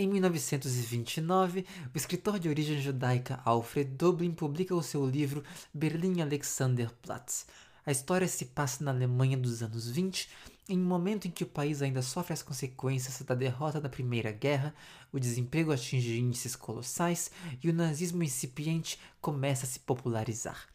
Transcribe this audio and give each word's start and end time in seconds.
Em 0.00 0.08
1929, 0.08 1.66
o 1.94 1.98
escritor 1.98 2.38
de 2.38 2.48
origem 2.48 2.80
judaica 2.80 3.38
Alfred 3.44 3.90
Doblin 3.90 4.32
publica 4.32 4.74
o 4.74 4.82
seu 4.82 5.04
livro 5.04 5.44
Berlin 5.74 6.22
Alexanderplatz. 6.22 7.46
A 7.84 7.92
história 7.92 8.26
se 8.26 8.46
passa 8.46 8.82
na 8.82 8.92
Alemanha 8.92 9.36
dos 9.36 9.62
anos 9.62 9.90
20, 9.90 10.30
em 10.70 10.78
um 10.78 10.84
momento 10.86 11.28
em 11.28 11.30
que 11.30 11.44
o 11.44 11.46
país 11.46 11.82
ainda 11.82 12.00
sofre 12.00 12.32
as 12.32 12.42
consequências 12.42 13.20
da 13.20 13.34
derrota 13.34 13.78
da 13.78 13.90
Primeira 13.90 14.32
Guerra, 14.32 14.74
o 15.12 15.20
desemprego 15.20 15.70
atinge 15.70 16.18
índices 16.18 16.56
colossais 16.56 17.30
e 17.62 17.68
o 17.68 17.74
nazismo 17.74 18.22
incipiente 18.22 18.98
começa 19.20 19.66
a 19.66 19.68
se 19.68 19.80
popularizar. 19.80 20.66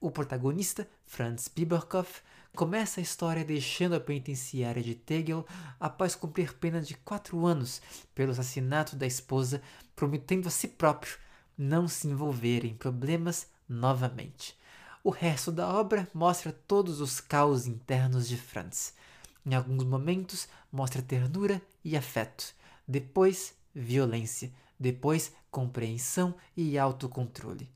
O 0.00 0.08
protagonista, 0.08 0.88
Franz 1.04 1.48
Biberkopf, 1.48 2.22
começa 2.58 2.98
a 2.98 3.02
história 3.04 3.44
deixando 3.44 3.94
a 3.94 4.00
penitenciária 4.00 4.82
de 4.82 4.92
Tegel 4.92 5.46
após 5.78 6.16
cumprir 6.16 6.54
pena 6.54 6.80
de 6.80 6.96
quatro 6.96 7.46
anos 7.46 7.80
pelo 8.16 8.32
assassinato 8.32 8.96
da 8.96 9.06
esposa, 9.06 9.62
prometendo 9.94 10.48
a 10.48 10.50
si 10.50 10.66
próprio 10.66 11.18
não 11.56 11.86
se 11.86 12.08
envolver 12.08 12.64
em 12.64 12.74
problemas 12.74 13.46
novamente. 13.68 14.58
O 15.04 15.10
resto 15.10 15.52
da 15.52 15.68
obra 15.68 16.08
mostra 16.12 16.50
todos 16.50 17.00
os 17.00 17.20
caos 17.20 17.68
internos 17.68 18.26
de 18.26 18.36
Franz. 18.36 18.92
Em 19.46 19.54
alguns 19.54 19.84
momentos, 19.84 20.48
mostra 20.72 21.00
ternura 21.00 21.62
e 21.84 21.96
afeto. 21.96 22.56
Depois, 22.88 23.54
violência. 23.72 24.52
Depois, 24.76 25.32
compreensão 25.48 26.34
e 26.56 26.76
autocontrole. 26.76 27.70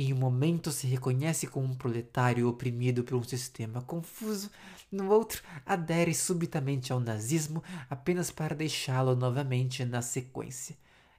Em 0.00 0.12
um 0.12 0.16
momento 0.16 0.70
se 0.70 0.86
reconhece 0.86 1.48
como 1.48 1.66
um 1.66 1.74
proletário 1.74 2.48
oprimido 2.48 3.02
por 3.02 3.16
um 3.16 3.22
sistema 3.24 3.82
confuso, 3.82 4.48
no 4.92 5.10
outro 5.10 5.42
adere 5.66 6.14
subitamente 6.14 6.92
ao 6.92 7.00
nazismo 7.00 7.64
apenas 7.90 8.30
para 8.30 8.54
deixá-lo 8.54 9.16
novamente 9.16 9.84
na 9.84 10.00
sequência. 10.00 10.76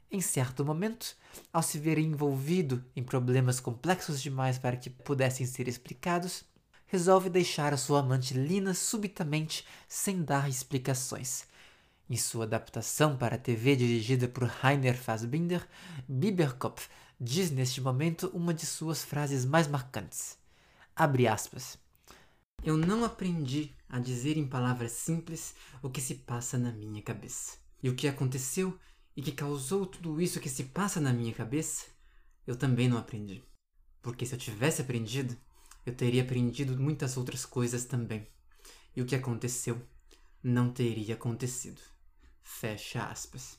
Em 0.09 0.21
certo 0.21 0.63
momento, 0.63 1.13
ao 1.51 1.61
se 1.61 1.77
ver 1.77 1.97
envolvido 1.97 2.81
em 2.95 3.03
problemas 3.03 3.59
complexos 3.59 4.21
demais 4.21 4.57
para 4.57 4.77
que 4.77 4.89
pudessem 4.89 5.45
ser 5.45 5.67
explicados, 5.67 6.45
resolve 6.87 7.29
deixar 7.29 7.73
a 7.73 7.77
sua 7.77 7.99
amante 7.99 8.33
Lina 8.33 8.73
subitamente 8.73 9.67
sem 9.89 10.23
dar 10.23 10.47
explicações. 10.47 11.43
Em 12.09 12.15
sua 12.15 12.45
adaptação 12.45 13.17
para 13.17 13.35
a 13.35 13.37
TV 13.37 13.75
dirigida 13.75 14.29
por 14.29 14.45
Rainer 14.45 14.97
Fassbinder, 14.97 15.67
Biberkopf 16.07 16.87
diz 17.19 17.51
neste 17.51 17.81
momento 17.81 18.31
uma 18.33 18.53
de 18.53 18.65
suas 18.65 19.03
frases 19.03 19.43
mais 19.43 19.67
marcantes. 19.67 20.37
Abre 20.95 21.27
aspas. 21.27 21.77
Eu 22.63 22.77
não 22.77 23.03
aprendi 23.03 23.73
a 23.89 23.99
dizer 23.99 24.37
em 24.37 24.47
palavras 24.47 24.91
simples 24.93 25.55
o 25.81 25.89
que 25.89 25.99
se 25.99 26.15
passa 26.15 26.57
na 26.57 26.71
minha 26.71 27.01
cabeça. 27.01 27.57
E 27.81 27.89
o 27.89 27.95
que 27.95 28.07
aconteceu 28.07 28.77
e 29.15 29.21
que 29.21 29.31
causou 29.31 29.85
tudo 29.85 30.21
isso 30.21 30.39
que 30.39 30.49
se 30.49 30.65
passa 30.65 30.99
na 30.99 31.11
minha 31.11 31.33
cabeça, 31.33 31.85
eu 32.47 32.55
também 32.55 32.87
não 32.87 32.97
aprendi. 32.97 33.43
Porque 34.01 34.25
se 34.25 34.33
eu 34.33 34.39
tivesse 34.39 34.81
aprendido, 34.81 35.35
eu 35.85 35.93
teria 35.93 36.21
aprendido 36.21 36.77
muitas 36.77 37.17
outras 37.17 37.45
coisas 37.45 37.85
também. 37.85 38.27
E 38.95 39.01
o 39.01 39.05
que 39.05 39.15
aconteceu 39.15 39.81
não 40.41 40.71
teria 40.71 41.15
acontecido. 41.15 41.81
Fecha 42.43 43.03
aspas. 43.05 43.57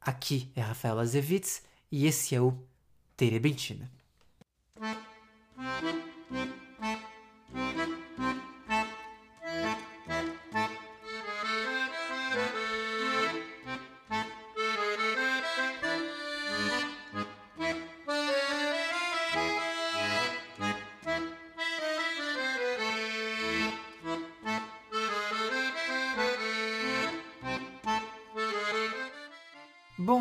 Aqui 0.00 0.50
é 0.54 0.60
Rafael 0.60 0.98
Azevitz 0.98 1.62
e 1.90 2.06
esse 2.06 2.34
é 2.34 2.40
o 2.40 2.66
Terebentina. 3.16 3.88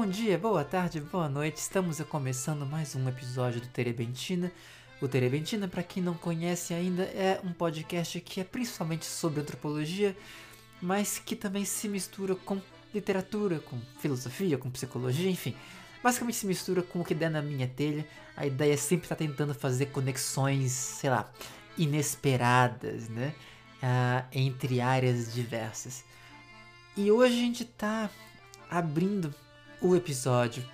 Bom 0.06 0.12
dia, 0.12 0.38
boa 0.38 0.64
tarde, 0.64 1.02
boa 1.02 1.28
noite. 1.28 1.58
Estamos 1.58 2.00
começando 2.02 2.64
mais 2.64 2.96
um 2.96 3.10
episódio 3.10 3.60
do 3.60 3.66
Terebentina. 3.70 4.52
O 5.02 5.08
Terebentina, 5.08 5.68
para 5.68 5.82
quem 5.82 6.04
não 6.04 6.14
conhece 6.14 6.76
ainda, 6.76 7.02
é 7.06 7.42
um 7.44 7.52
podcast 7.52 8.22
que 8.22 8.40
é 8.40 8.44
principalmente 8.44 9.04
sobre 9.04 9.42
antropologia, 9.42 10.16
mas 10.80 11.18
que 11.18 11.36
também 11.36 11.66
se 11.66 11.90
mistura 11.90 12.36
com 12.36 12.62
literatura, 12.94 13.60
com 13.60 13.82
filosofia, 13.98 14.60
com 14.60 14.70
psicologia, 14.70 15.28
enfim. 15.28 15.56
Basicamente 16.04 16.38
se 16.38 16.46
mistura 16.46 16.84
com 16.84 17.00
o 17.00 17.04
que 17.04 17.16
der 17.16 17.32
na 17.32 17.42
minha 17.42 17.68
telha. 17.68 18.08
A 18.38 18.46
ideia 18.46 18.76
é 18.76 18.78
sempre 18.78 19.06
estar 19.06 19.16
tá 19.16 19.26
tentando 19.26 19.56
fazer 19.56 19.88
conexões, 19.88 20.72
sei 20.72 21.10
lá, 21.10 21.34
inesperadas, 21.80 23.10
né? 23.10 23.34
Ah, 23.82 24.24
entre 24.32 24.82
áreas 24.82 25.34
diversas. 25.34 26.06
E 26.96 27.10
hoje 27.10 27.34
a 27.34 27.40
gente 27.40 27.64
está 27.64 28.08
abrindo 28.70 29.34
o 29.86 29.96
episódio 29.96 30.66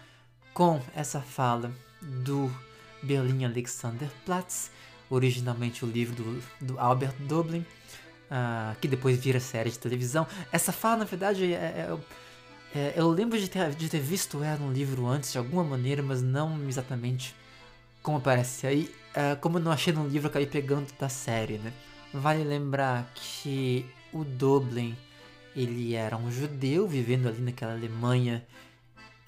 com 0.54 0.82
essa 0.96 1.20
fala 1.20 1.72
do 2.02 2.50
Berlin 3.04 3.44
Alexanderplatz, 3.44 4.72
originalmente 5.10 5.84
o 5.84 5.88
livro 5.88 6.16
do, 6.16 6.44
do 6.62 6.80
Albert 6.80 7.16
Dublin, 7.20 7.60
uh, 7.60 8.74
que 8.80 8.88
depois 8.88 9.20
vira 9.20 9.40
série 9.42 9.70
de 9.70 9.78
televisão. 9.78 10.26
Essa 10.50 10.72
fala, 10.72 10.98
na 10.98 11.06
verdade, 11.06 11.54
é, 11.54 11.58
é, 11.58 11.98
é, 12.74 12.94
eu 12.96 13.10
lembro 13.10 13.38
de 13.38 13.50
ter, 13.50 13.72
de 13.76 13.90
ter 13.90 14.00
visto 14.00 14.42
ela 14.42 14.58
no 14.58 14.72
livro 14.72 15.06
antes, 15.06 15.34
de 15.34 15.38
alguma 15.38 15.64
maneira, 15.64 16.02
mas 16.02 16.22
não 16.22 16.66
exatamente 16.70 17.36
como 18.02 18.18
aparece 18.18 18.66
aí. 18.66 18.96
Uh, 19.12 19.38
como 19.42 19.58
eu 19.58 19.62
não 19.62 19.74
achei 19.74 19.92
no 19.92 20.08
livro, 20.08 20.30
acabei 20.30 20.48
pegando 20.48 20.88
da 20.98 21.10
série, 21.10 21.58
né? 21.58 21.74
Vale 22.14 22.46
lembrar 22.46 23.12
que 23.14 23.86
o 24.14 24.24
Dublin, 24.24 24.96
ele 25.54 25.96
era 25.96 26.16
um 26.16 26.32
judeu 26.32 26.88
vivendo 26.88 27.28
ali 27.28 27.42
naquela 27.42 27.74
Alemanha 27.74 28.46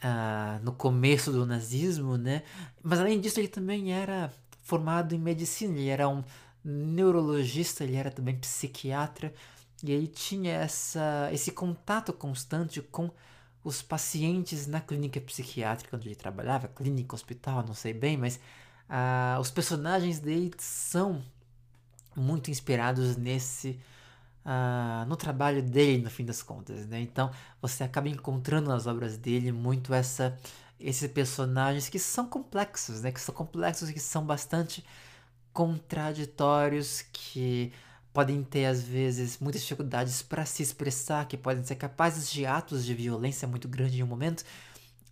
ah, 0.04 0.60
no 0.62 0.74
começo 0.74 1.32
do 1.32 1.46
nazismo, 1.46 2.18
né? 2.18 2.44
Mas 2.84 3.00
além 3.00 3.20
disso, 3.20 3.40
ele 3.40 3.48
também 3.48 3.94
era 3.94 4.32
formado 4.62 5.16
em 5.16 5.20
medicina, 5.20 5.78
ele 5.78 5.88
era 5.90 6.10
um 6.10 6.24
neurologista, 6.64 7.84
ele 7.84 7.96
era 7.96 8.12
também 8.12 8.38
psiquiatra, 8.38 9.34
e 9.84 9.92
ele 9.92 10.08
tinha 10.08 10.54
essa, 10.54 11.30
esse 11.32 11.52
contato 11.52 12.14
constante 12.14 12.82
com 12.82 13.10
os 13.64 13.82
pacientes 13.82 14.68
na 14.68 14.82
clínica 14.82 15.22
psiquiátrica 15.22 15.96
onde 15.96 16.10
ele 16.10 16.16
trabalhava, 16.16 16.68
clínica, 16.68 17.16
hospital, 17.16 17.64
não 17.66 17.74
sei 17.74 17.94
bem, 17.94 18.18
mas 18.18 18.40
ah, 18.90 19.38
os 19.40 19.50
personagens 19.50 20.20
dele 20.20 20.52
são 20.58 21.24
muito 22.16 22.52
inspirados 22.52 23.18
nesse 23.18 23.80
uh, 24.46 25.06
no 25.08 25.16
trabalho 25.16 25.62
dele, 25.62 26.04
no 26.04 26.10
fim 26.10 26.26
das 26.26 26.42
contas, 26.44 26.86
né? 26.88 27.00
Então 27.02 27.32
você 27.62 27.84
acaba 27.84 28.10
encontrando 28.10 28.70
nas 28.70 28.88
obras 28.88 29.18
dele 29.18 29.52
muito 29.52 29.94
essa 29.94 30.38
esses 30.80 31.10
personagens 31.12 31.88
que 31.88 32.00
são 32.00 32.28
complexos, 32.28 33.02
né? 33.02 33.12
Que 33.12 33.22
são 33.22 33.34
complexos, 33.34 33.90
que 33.90 34.00
são 34.00 34.26
bastante 34.26 34.84
contraditórios, 35.54 37.04
que 37.14 37.72
podem 38.14 38.44
ter 38.44 38.66
às 38.66 38.84
vezes 38.84 39.40
muitas 39.40 39.62
dificuldades 39.62 40.22
para 40.22 40.46
se 40.46 40.62
expressar, 40.62 41.28
que 41.28 41.38
podem 41.38 41.64
ser 41.64 41.76
capazes 41.76 42.30
de 42.32 42.46
atos 42.46 42.86
de 42.86 42.94
violência 42.94 43.48
muito 43.48 43.68
grande 43.68 44.00
em 44.00 44.04
um 44.04 44.08
momento 44.08 44.44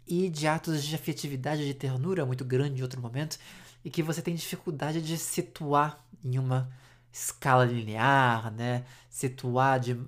e 0.08 0.30
de 0.30 0.48
atos 0.48 0.84
de 0.84 0.94
afetividade, 0.94 1.66
de 1.66 1.74
ternura 1.74 2.26
muito 2.26 2.44
grande 2.44 2.80
em 2.80 2.84
outro 2.84 3.02
momento, 3.02 3.38
e 3.84 3.90
que 3.90 4.04
você 4.04 4.22
tem 4.22 4.36
dificuldade 4.36 5.02
de 5.02 5.18
situar 5.18 6.04
em 6.24 6.38
uma 6.38 6.70
escala 7.12 7.66
linear, 7.66 8.52
né? 8.52 8.84
situar 9.10 9.80
de, 9.80 9.94
uh, 9.94 10.06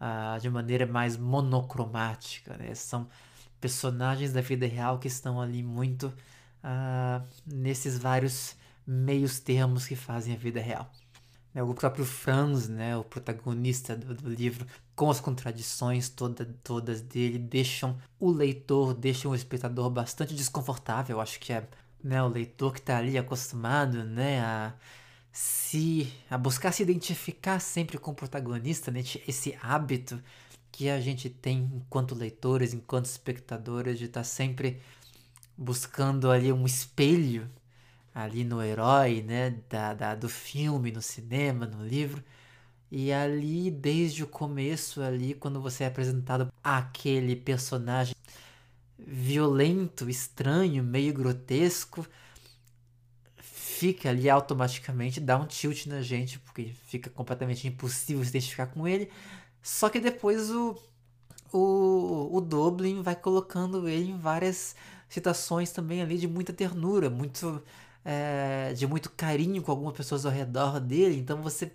uh, 0.00 0.40
de 0.40 0.50
maneira 0.50 0.86
mais 0.86 1.16
monocromática. 1.16 2.56
Né? 2.56 2.74
São 2.74 3.08
personagens 3.60 4.32
da 4.32 4.40
vida 4.40 4.66
real 4.66 4.98
que 4.98 5.08
estão 5.08 5.40
ali 5.40 5.62
muito 5.62 6.06
uh, 6.62 7.26
nesses 7.46 7.98
vários 7.98 8.56
meios 8.86 9.40
termos 9.40 9.86
que 9.86 9.96
fazem 9.96 10.34
a 10.34 10.38
vida 10.38 10.60
real. 10.60 10.90
Né? 11.52 11.62
O 11.62 11.72
próprio 11.74 12.04
Franz, 12.04 12.68
né, 12.68 12.96
o 12.96 13.02
protagonista 13.02 13.96
do, 13.96 14.14
do 14.14 14.28
livro, 14.28 14.66
com 14.94 15.10
as 15.10 15.20
contradições 15.20 16.08
toda, 16.08 16.44
todas 16.62 17.00
dele, 17.00 17.38
deixam 17.38 17.98
o 18.20 18.30
leitor, 18.30 18.94
deixam 18.94 19.32
o 19.32 19.34
espectador 19.34 19.90
bastante 19.90 20.34
desconfortável. 20.34 21.20
Acho 21.20 21.40
que 21.40 21.52
é 21.52 21.66
né, 22.04 22.22
o 22.22 22.28
leitor 22.28 22.72
que 22.72 22.78
está 22.78 22.98
ali 22.98 23.18
acostumado 23.18 24.04
né, 24.04 24.40
a 24.40 24.74
se 25.36 26.10
a 26.30 26.38
buscar 26.38 26.72
se 26.72 26.82
identificar 26.82 27.60
sempre 27.60 27.98
com 27.98 28.10
o 28.12 28.14
protagonista, 28.14 28.90
né? 28.90 29.00
esse 29.28 29.54
hábito 29.60 30.18
que 30.72 30.88
a 30.88 30.98
gente 30.98 31.28
tem 31.28 31.70
enquanto 31.74 32.14
leitores, 32.14 32.72
enquanto 32.72 33.04
espectadores, 33.04 33.98
de 33.98 34.06
estar 34.06 34.20
tá 34.20 34.24
sempre 34.24 34.80
buscando 35.54 36.30
ali 36.30 36.50
um 36.50 36.64
espelho 36.64 37.50
ali 38.14 38.44
no 38.44 38.62
herói, 38.62 39.20
né, 39.20 39.54
da, 39.68 39.92
da, 39.92 40.14
do 40.14 40.26
filme, 40.26 40.90
no 40.90 41.02
cinema, 41.02 41.66
no 41.66 41.86
livro. 41.86 42.24
E 42.90 43.12
ali, 43.12 43.70
desde 43.70 44.24
o 44.24 44.26
começo 44.26 45.02
ali, 45.02 45.34
quando 45.34 45.60
você 45.60 45.84
é 45.84 45.88
apresentado 45.88 46.50
aquele 46.64 47.36
personagem, 47.36 48.14
violento, 48.98 50.08
estranho, 50.08 50.82
meio 50.82 51.12
grotesco, 51.12 52.06
fica 53.78 54.08
ali 54.08 54.28
automaticamente, 54.30 55.20
dá 55.20 55.36
um 55.36 55.46
tilt 55.46 55.86
na 55.86 56.00
gente, 56.00 56.38
porque 56.38 56.72
fica 56.86 57.10
completamente 57.10 57.68
impossível 57.68 58.24
se 58.24 58.30
identificar 58.30 58.66
com 58.68 58.88
ele. 58.88 59.10
Só 59.62 59.88
que 59.90 60.00
depois 60.00 60.50
o, 60.50 60.76
o, 61.52 62.30
o 62.32 62.40
Dublin 62.40 63.02
vai 63.02 63.14
colocando 63.14 63.86
ele 63.88 64.10
em 64.12 64.18
várias 64.18 64.74
situações 65.08 65.70
também 65.72 66.00
ali 66.00 66.16
de 66.18 66.26
muita 66.26 66.52
ternura, 66.52 67.10
muito 67.10 67.62
é, 68.04 68.72
de 68.74 68.86
muito 68.86 69.10
carinho 69.10 69.62
com 69.62 69.70
algumas 69.70 69.94
pessoas 69.94 70.24
ao 70.24 70.32
redor 70.32 70.80
dele. 70.80 71.18
Então 71.18 71.42
você 71.42 71.70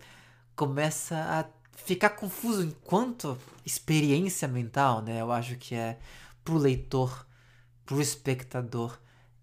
começa 0.55 1.15
a 1.17 1.45
ficar 1.75 2.11
confuso 2.11 2.63
enquanto 2.63 3.37
experiência 3.65 4.47
mental, 4.47 5.01
né? 5.03 5.21
Eu 5.21 5.31
acho 5.31 5.55
que 5.57 5.75
é 5.75 5.99
pro 6.43 6.57
leitor, 6.57 7.27
pro 7.85 8.01
espectador, 8.01 8.97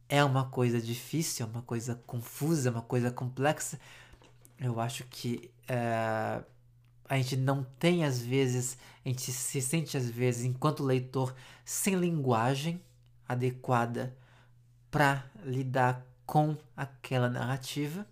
é 0.08 0.24
uma 0.24 0.46
coisa 0.46 0.80
difícil, 0.80 1.46
é 1.46 1.48
uma 1.48 1.62
coisa 1.62 1.94
confusa, 2.06 2.68
é 2.68 2.72
uma 2.72 2.82
coisa 2.82 3.10
complexa. 3.10 3.78
Eu 4.58 4.80
acho 4.80 5.04
que 5.04 5.50
é, 5.68 6.42
a 7.08 7.16
gente 7.16 7.36
não 7.36 7.64
tem 7.78 8.04
às 8.04 8.20
vezes, 8.20 8.78
a 9.04 9.08
gente 9.08 9.30
se 9.32 9.60
sente 9.60 9.96
às 9.96 10.08
vezes, 10.08 10.44
enquanto 10.44 10.82
leitor, 10.82 11.34
sem 11.64 11.94
linguagem 11.94 12.80
adequada 13.28 14.16
para 14.90 15.24
lidar 15.44 16.04
com 16.26 16.56
aquela 16.76 17.28
narrativa. 17.28 18.06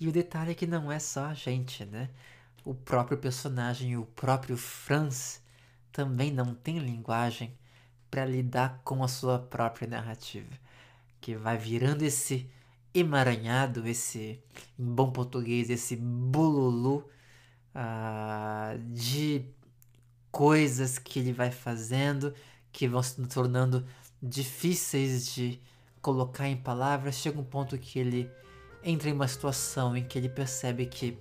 E 0.00 0.08
o 0.08 0.12
detalhe 0.12 0.52
é 0.52 0.54
que 0.54 0.66
não 0.66 0.90
é 0.90 0.98
só 0.98 1.26
a 1.26 1.34
gente, 1.34 1.84
né? 1.84 2.08
O 2.64 2.74
próprio 2.74 3.18
personagem, 3.18 3.96
o 3.96 4.04
próprio 4.04 4.56
Franz, 4.56 5.42
também 5.92 6.30
não 6.30 6.54
tem 6.54 6.78
linguagem 6.78 7.56
para 8.10 8.24
lidar 8.24 8.80
com 8.84 9.02
a 9.02 9.08
sua 9.08 9.38
própria 9.38 9.88
narrativa, 9.88 10.54
que 11.20 11.34
vai 11.34 11.56
virando 11.56 12.02
esse 12.02 12.48
emaranhado, 12.94 13.86
esse, 13.86 14.42
em 14.78 14.84
bom 14.84 15.10
português, 15.10 15.70
esse 15.70 15.96
bolulu 15.96 17.08
uh, 17.74 18.78
de 18.92 19.44
coisas 20.30 20.98
que 20.98 21.18
ele 21.18 21.32
vai 21.32 21.50
fazendo 21.50 22.34
que 22.72 22.86
vão 22.86 23.02
se 23.02 23.20
tornando 23.26 23.84
difíceis 24.22 25.32
de 25.34 25.60
colocar 26.00 26.48
em 26.48 26.56
palavras. 26.56 27.16
Chega 27.16 27.40
um 27.40 27.44
ponto 27.44 27.76
que 27.78 27.98
ele 27.98 28.30
entra 28.82 29.08
em 29.08 29.12
uma 29.12 29.28
situação 29.28 29.96
em 29.96 30.04
que 30.04 30.18
ele 30.18 30.28
percebe 30.28 30.86
que, 30.86 31.18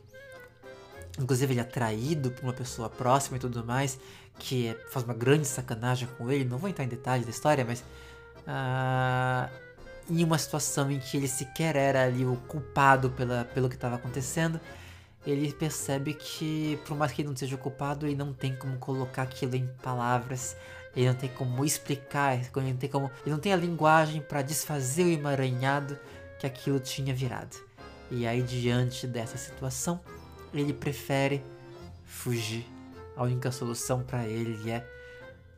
inclusive, 1.20 1.54
ele 1.54 1.62
é 1.62 1.64
traído 1.64 2.32
por 2.32 2.44
uma 2.44 2.54
pessoa 2.54 2.90
próxima 2.90 3.38
e 3.38 3.40
tudo 3.40 3.64
mais, 3.66 4.00
que 4.40 4.68
é, 4.68 4.76
faz 4.90 5.04
uma 5.04 5.14
grande 5.14 5.48
sacanagem 5.48 6.08
com 6.18 6.32
ele. 6.32 6.46
Não 6.46 6.58
vou 6.58 6.70
entrar 6.70 6.86
em 6.86 6.90
detalhes 6.90 7.26
da 7.26 7.32
história, 7.32 7.66
mas. 7.66 7.84
Uh, 8.48 9.67
em 10.10 10.24
uma 10.24 10.38
situação 10.38 10.90
em 10.92 11.00
que 11.00 11.18
ele 11.18 11.28
sequer 11.28 11.76
era 11.76 12.04
ali 12.04 12.26
o 12.26 12.36
culpado 12.48 13.10
pela, 13.10 13.46
pelo 13.46 13.70
que 13.70 13.76
estava 13.76 13.96
acontecendo, 13.96 14.60
ele 15.26 15.52
percebe 15.52 16.14
que, 16.14 16.80
por 16.86 16.96
mais 16.96 17.12
que 17.12 17.22
ele 17.22 17.30
não 17.30 17.36
seja 17.36 17.56
o 17.56 17.60
culpado, 17.60 18.06
ele 18.06 18.16
não 18.16 18.34
tem 18.34 18.56
como 18.56 18.78
colocar 18.78 19.24
aquilo 19.24 19.56
em 19.56 19.68
palavras, 19.84 20.56
ele 20.96 21.08
não 21.08 21.16
tem 21.16 21.30
como 21.30 21.66
explicar, 21.66 22.36
ele 22.36 22.72
não 22.72 22.78
tem, 22.78 22.90
como, 22.90 23.12
ele 23.26 23.32
não 23.32 23.40
tem 23.40 23.52
a 23.52 23.58
linguagem 23.58 24.22
para 24.22 24.42
desfazer 24.42 25.04
o 25.04 25.12
emaranhado 25.12 26.00
que 26.40 26.48
aquilo 26.48 26.80
tinha 26.80 27.14
virado. 27.14 27.58
E 28.10 28.26
aí, 28.26 28.42
diante 28.42 29.06
dessa 29.06 29.38
situação, 29.38 30.00
ele 30.54 30.72
prefere 30.72 31.44
fugir 32.06 32.66
a 33.18 33.24
única 33.24 33.52
solução 33.52 34.04
para 34.04 34.26
ele 34.26 34.70
é 34.70 34.88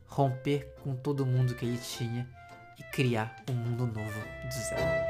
romper 0.07 0.73
com 0.81 0.95
todo 0.95 1.25
mundo 1.25 1.53
que 1.53 1.65
ele 1.65 1.77
tinha 1.77 2.27
criar 2.91 3.35
um 3.49 3.53
mundo 3.53 3.87
novo 3.87 4.19
do 4.43 4.53
zero. 4.53 5.09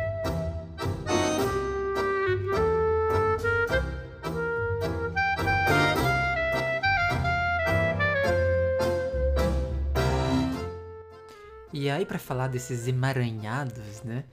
E 11.72 11.90
aí, 11.90 12.06
para 12.06 12.20
falar 12.20 12.48
desses 12.48 12.88
emaranhados, 12.88 14.04
né? 14.04 14.26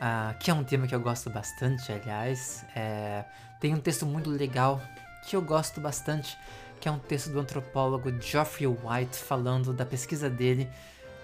Ah, 0.00 0.34
que 0.40 0.50
é 0.50 0.54
um 0.54 0.64
tema 0.64 0.86
que 0.86 0.94
eu 0.94 1.00
gosto 1.00 1.28
bastante, 1.28 1.92
aliás, 1.92 2.64
é, 2.74 3.24
tem 3.60 3.74
um 3.74 3.80
texto 3.80 4.06
muito 4.06 4.30
legal 4.30 4.80
que 5.26 5.34
eu 5.34 5.42
gosto 5.42 5.80
bastante, 5.80 6.38
que 6.80 6.88
é 6.88 6.90
um 6.90 6.98
texto 6.98 7.30
do 7.30 7.40
antropólogo 7.40 8.10
Geoffrey 8.22 8.66
White 8.66 9.18
falando 9.18 9.72
da 9.72 9.84
pesquisa 9.84 10.30
dele 10.30 10.68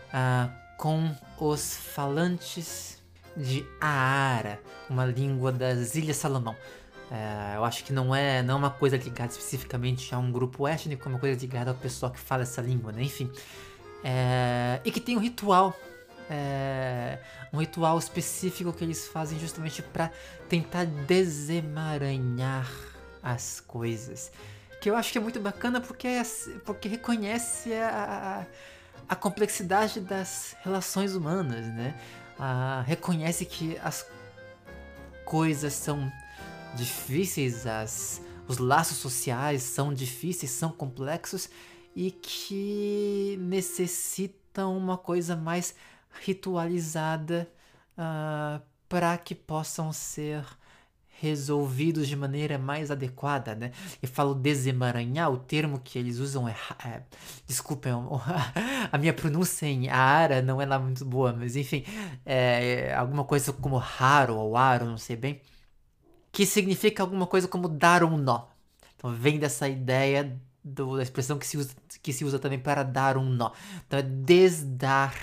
uh, 0.09 0.64
com 0.77 1.15
os 1.39 1.77
falantes 1.77 3.03
de 3.37 3.67
Aara, 3.81 4.61
uma 4.89 5.05
língua 5.05 5.51
das 5.51 5.95
Ilhas 5.95 6.17
Salomão. 6.17 6.55
Uh, 7.11 7.57
eu 7.57 7.65
acho 7.65 7.85
que 7.85 7.93
não 7.93 8.15
é, 8.15 8.43
não 8.43 8.55
é 8.55 8.59
uma 8.59 8.71
coisa 8.71 8.97
ligada 8.97 9.31
especificamente 9.31 10.15
a 10.15 10.19
um 10.19 10.33
grupo 10.33 10.67
étnico, 10.67 11.07
é 11.07 11.13
uma 11.13 11.19
coisa 11.19 11.39
ligada 11.39 11.71
ao 11.71 11.77
pessoal 11.77 12.11
que 12.11 12.19
fala 12.19 12.43
essa 12.43 12.63
língua, 12.63 12.93
né? 12.93 13.03
Enfim. 13.03 13.31
É, 14.03 14.81
e 14.85 14.91
que 14.91 15.01
tem 15.01 15.17
um 15.17 15.21
ritual 15.21 15.75
é, 16.29 17.19
um 17.53 17.59
ritual 17.59 17.99
específico 17.99 18.73
que 18.73 18.85
eles 18.85 19.07
fazem 19.07 19.39
justamente 19.39 19.83
para 19.83 20.11
tentar 20.49 20.85
desemaranhar 20.85 22.71
as 23.23 23.61
coisas 23.61 24.31
que 24.85 24.91
eu 24.91 24.97
acho 24.97 25.11
que 25.13 25.17
é 25.17 25.21
muito 25.21 25.41
bacana 25.41 25.81
porque, 25.81 26.07
é 26.07 26.23
porque 26.63 26.89
reconhece 26.89 27.73
a, 27.73 27.89
a, 28.43 28.47
complexidade 29.15 30.01
das 30.01 30.57
relações 30.63 31.15
humanas, 31.15 31.67
né? 31.67 31.95
Ah, 32.39 32.83
reconhece 32.87 33.45
que 33.45 33.77
as 33.79 34.07
coisas 35.25 35.73
são 35.73 36.13
difíceis, 36.75 37.67
as, 37.67 38.21
os 38.49 38.59
laços 38.59 38.99
sociais 38.99 39.63
são 39.63 39.93
difíceis, 39.93 40.51
são 40.51 40.71
complexos 40.71 41.49
e 41.95 42.11
que 42.11 43.39
necessitam 43.41 44.77
uma 44.77 44.99
coisa 44.99 45.37
mais 45.37 45.75
ritualizada 46.21 47.49
uh, 47.99 48.61
para 48.89 49.17
que 49.17 49.35
possam 49.35 49.93
ser 49.93 50.45
resolvidos 51.21 52.09
de 52.09 52.17
maneira 52.17 52.59
mais 52.59 52.91
adequada, 52.91 53.55
né? 53.55 53.73
Eu 54.03 54.09
falo 54.09 54.35
desemaranhar, 54.35 55.31
o 55.31 55.37
termo 55.37 55.81
que 55.81 55.99
eles 55.99 56.19
usam 56.19 56.49
é, 56.49 56.55
é 56.85 57.03
desculpem, 57.47 57.93
a 58.91 58.99
minha 58.99 59.13
pronúncia 59.13 59.67
em 59.67 59.89
ara 59.89 60.43
não 60.43 60.61
é 60.61 60.67
lá 60.67 60.79
muito 60.79 61.05
boa, 61.05 61.33
mas 61.33 61.57
enfim, 61.57 61.85
é 62.25 62.95
alguma 62.95 63.25
coisa 63.25 63.53
como 63.53 63.77
raro 63.77 64.37
ou 64.37 64.57
aro, 64.57 64.87
não 64.87 64.99
sei 64.99 65.17
bem, 65.17 65.41
que 66.33 66.45
significa 66.47 67.03
alguma 67.03 67.27
coisa 67.27 67.49
como 67.49 67.69
dar 67.69 68.05
um 68.05 68.17
nó. 68.17 68.47
Então 68.97 69.13
vem 69.13 69.39
dessa 69.39 69.69
ideia 69.69 70.39
do, 70.63 70.97
da 70.97 71.03
expressão 71.03 71.39
que 71.39 71.47
se 71.47 71.57
usa 71.59 71.75
que 72.03 72.13
se 72.13 72.25
usa 72.25 72.39
também 72.39 72.59
para 72.59 72.83
dar 72.83 73.17
um 73.17 73.25
nó. 73.25 73.53
Então 73.87 73.99
é 73.99 74.03
desdar 74.03 75.15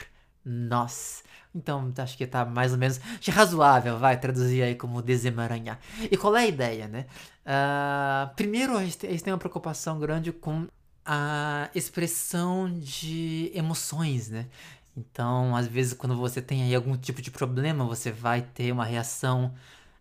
nós. 0.45 1.23
Então, 1.53 1.93
acho 1.97 2.17
que 2.17 2.25
tá 2.25 2.45
mais 2.45 2.71
ou 2.71 2.77
menos 2.77 2.99
razoável, 3.29 3.99
vai 3.99 4.17
traduzir 4.19 4.63
aí 4.63 4.75
como 4.75 5.01
desemaranhar. 5.01 5.79
E 6.09 6.15
qual 6.17 6.35
é 6.35 6.43
a 6.43 6.47
ideia, 6.47 6.87
né? 6.87 7.05
Uh, 7.45 8.33
primeiro, 8.35 8.77
a 8.77 8.83
gente, 8.83 8.97
tem 8.97 9.33
uma 9.33 9.39
preocupação 9.39 9.99
grande 9.99 10.31
com 10.31 10.67
a 11.05 11.69
expressão 11.75 12.71
de 12.79 13.51
emoções, 13.53 14.29
né? 14.29 14.47
Então, 14.95 15.55
às 15.55 15.67
vezes, 15.67 15.93
quando 15.93 16.15
você 16.15 16.41
tem 16.41 16.63
aí 16.63 16.75
algum 16.75 16.97
tipo 16.97 17.21
de 17.21 17.31
problema, 17.31 17.85
você 17.85 18.11
vai 18.11 18.41
ter 18.41 18.71
uma 18.71 18.85
reação 18.85 19.53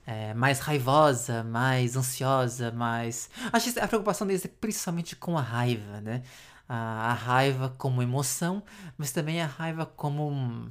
é, 0.07 0.35
mais 0.35 0.59
raivosa, 0.61 1.45
mais 1.45 1.97
ansiosa, 1.97 2.71
mais. 2.73 3.31
Acho 3.53 3.73
que 3.73 3.79
a 3.79 3.87
preocupação 3.87 4.27
deles 4.27 4.45
é 4.45 4.49
principalmente 4.49 5.15
com 5.17 5.39
a 5.39 5.43
raiva, 5.43 6.01
né? 6.01 6.23
A, 6.73 7.11
a 7.11 7.13
raiva 7.15 7.75
como 7.77 8.01
emoção, 8.01 8.63
mas 8.97 9.11
também 9.11 9.43
a 9.43 9.47
raiva 9.47 9.85
como 9.85 10.31
um, 10.31 10.71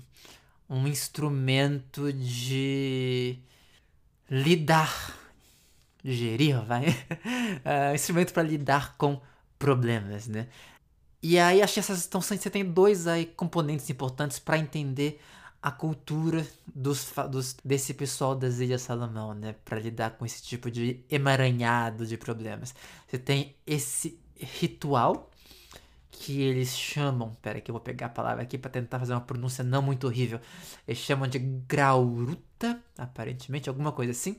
um 0.70 0.88
instrumento 0.88 2.14
de 2.14 3.38
lidar, 4.30 5.14
gerir, 6.04 6.64
vai, 6.64 6.90
uh, 6.90 7.92
instrumento 7.96 8.32
para 8.34 8.44
lidar 8.44 8.96
com 8.98 9.20
problemas, 9.58 10.28
né? 10.28 10.48
E 11.22 11.38
aí 11.38 11.62
acho 11.62 11.74
que 11.74 11.80
essas 11.82 12.00
estão 12.00 12.22
você 12.22 12.50
tem 12.50 12.64
dois 12.64 13.06
aí 13.06 13.26
componentes 13.26 13.90
importantes 13.90 14.40
para 14.40 14.58
entender 14.58 15.20
a 15.62 15.72
cultura 15.72 16.48
dos, 16.74 17.12
dos, 17.30 17.58
desse 17.64 17.94
pessoal 17.94 18.34
das 18.34 18.60
Ilhas 18.60 18.84
Salomão, 18.84 19.34
né, 19.34 19.56
para 19.66 19.78
lidar 19.80 20.12
com 20.12 20.26
esse 20.26 20.42
tipo 20.42 20.72
de 20.72 21.04
emaranhado 21.10 22.06
de 22.06 22.18
problemas. 22.18 22.74
Você 23.08 23.18
tem 23.18 23.56
esse 23.68 24.18
ritual 24.38 25.29
que 26.12 26.42
eles 26.42 26.78
chamam, 26.78 27.34
pera 27.42 27.62
que 27.62 27.70
eu 27.70 27.74
vou 27.74 27.82
pegar 27.82 28.08
a 28.08 28.10
palavra 28.10 28.44
aqui 28.44 28.58
para 28.58 28.72
tentar 28.72 29.00
fazer 29.00 29.14
uma 29.14 29.22
pronúncia 29.22 29.64
não 29.64 29.82
muito 29.82 30.08
horrível. 30.08 30.40
Eles 30.88 31.00
chamam 31.00 31.28
de 31.28 31.40
grauruta, 31.40 32.82
aparentemente, 32.98 33.70
alguma 33.70 33.92
coisa 33.92 34.12
assim. 34.12 34.32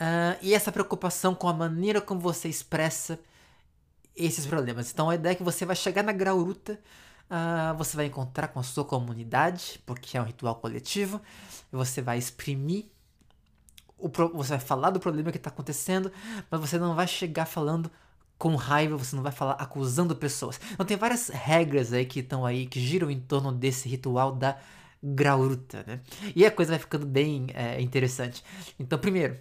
Uh, 0.00 0.36
e 0.40 0.54
essa 0.54 0.72
preocupação 0.72 1.34
com 1.34 1.48
a 1.48 1.52
maneira 1.52 2.00
como 2.00 2.20
você 2.20 2.48
expressa 2.48 3.20
esses 4.16 4.46
problemas. 4.46 4.90
Então 4.90 5.10
a 5.10 5.14
ideia 5.14 5.32
é 5.32 5.36
que 5.36 5.42
você 5.42 5.66
vai 5.66 5.76
chegar 5.76 6.02
na 6.02 6.12
grauruta 6.12 6.80
Uh, 7.30 7.72
você 7.78 7.96
vai 7.96 8.06
encontrar 8.06 8.48
com 8.48 8.58
a 8.58 8.62
sua 8.64 8.84
comunidade, 8.84 9.80
porque 9.86 10.18
é 10.18 10.20
um 10.20 10.24
ritual 10.24 10.56
coletivo. 10.56 11.20
Você 11.70 12.02
vai 12.02 12.18
exprimir, 12.18 12.86
pro, 14.12 14.32
você 14.32 14.50
vai 14.50 14.58
falar 14.58 14.90
do 14.90 14.98
problema 14.98 15.30
que 15.30 15.36
está 15.36 15.48
acontecendo, 15.48 16.10
mas 16.50 16.60
você 16.60 16.76
não 16.76 16.96
vai 16.96 17.06
chegar 17.06 17.46
falando 17.46 17.88
com 18.40 18.56
raiva, 18.56 18.96
você 18.96 19.14
não 19.14 19.22
vai 19.22 19.32
falar 19.32 19.52
acusando 19.52 20.16
pessoas. 20.16 20.58
Então 20.72 20.86
tem 20.86 20.96
várias 20.96 21.28
regras 21.28 21.92
aí 21.92 22.06
que 22.06 22.20
estão 22.20 22.46
aí, 22.46 22.64
que 22.64 22.80
giram 22.80 23.10
em 23.10 23.20
torno 23.20 23.52
desse 23.52 23.86
ritual 23.86 24.32
da 24.32 24.56
grauruta, 25.02 25.84
né? 25.86 26.00
E 26.34 26.46
a 26.46 26.50
coisa 26.50 26.70
vai 26.70 26.78
ficando 26.78 27.04
bem 27.04 27.48
é, 27.52 27.78
interessante. 27.82 28.42
Então, 28.78 28.98
primeiro, 28.98 29.36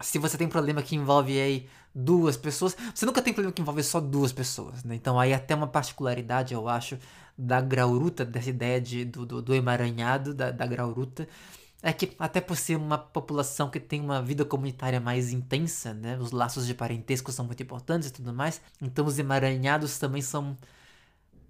se 0.00 0.18
você 0.18 0.36
tem 0.36 0.48
problema 0.48 0.82
que 0.82 0.96
envolve 0.96 1.40
aí 1.40 1.68
duas 1.94 2.36
pessoas, 2.36 2.76
você 2.92 3.06
nunca 3.06 3.22
tem 3.22 3.32
problema 3.32 3.52
que 3.52 3.62
envolve 3.62 3.84
só 3.84 4.00
duas 4.00 4.32
pessoas, 4.32 4.82
né? 4.82 4.96
Então 4.96 5.20
aí 5.20 5.32
até 5.32 5.54
uma 5.54 5.68
particularidade, 5.68 6.52
eu 6.52 6.68
acho, 6.68 6.98
da 7.38 7.60
grauruta, 7.60 8.24
dessa 8.24 8.50
ideia 8.50 8.80
de, 8.80 9.04
do, 9.04 9.24
do, 9.24 9.40
do 9.40 9.54
emaranhado 9.54 10.34
da, 10.34 10.50
da 10.50 10.66
grauruta, 10.66 11.28
é 11.86 11.92
que 11.92 12.12
até 12.18 12.40
por 12.40 12.56
ser 12.56 12.74
uma 12.76 12.98
população 12.98 13.70
que 13.70 13.78
tem 13.78 14.00
uma 14.00 14.20
vida 14.20 14.44
comunitária 14.44 14.98
mais 14.98 15.32
intensa, 15.32 15.94
né? 15.94 16.18
Os 16.18 16.32
laços 16.32 16.66
de 16.66 16.74
parentesco 16.74 17.30
são 17.30 17.44
muito 17.44 17.62
importantes 17.62 18.08
e 18.08 18.12
tudo 18.12 18.34
mais. 18.34 18.60
Então 18.82 19.06
os 19.06 19.20
emaranhados 19.20 19.96
também 19.96 20.20
são 20.20 20.56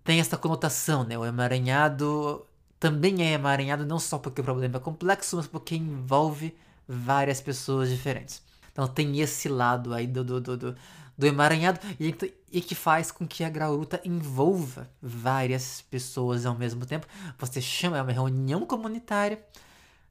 tem 0.05 0.21
essa 0.21 0.37
conotação, 0.37 1.05
né? 1.05 1.17
O 1.19 1.25
emaranhado 1.25 2.47
também 2.79 3.23
é 3.23 3.33
emaranhado 3.33 3.87
não 3.87 3.99
só 3.99 4.19
porque 4.19 4.43
o 4.43 4.45
problema 4.45 4.77
é 4.77 4.81
complexo, 4.81 5.39
mas 5.39 5.47
porque 5.47 5.75
envolve 5.75 6.55
várias 6.87 7.41
pessoas 7.41 7.89
diferentes. 7.89 8.43
Então 8.71 8.87
tem 8.87 9.19
esse 9.21 9.49
lado 9.49 9.95
aí 9.95 10.07
do, 10.07 10.23
do, 10.23 10.39
do, 10.39 10.57
do, 10.59 10.77
do 11.17 11.27
emaranhado 11.27 11.81
e, 11.99 12.15
e 12.53 12.61
que 12.61 12.75
faz 12.75 13.11
com 13.11 13.27
que 13.27 13.43
a 13.43 13.49
Grauruta 13.49 14.03
envolva 14.05 14.87
várias 15.01 15.81
pessoas 15.81 16.45
ao 16.45 16.55
mesmo 16.55 16.85
tempo. 16.85 17.07
Você 17.39 17.63
chama, 17.63 17.97
é 17.97 18.03
uma 18.03 18.13
reunião 18.13 18.67
comunitária, 18.67 19.43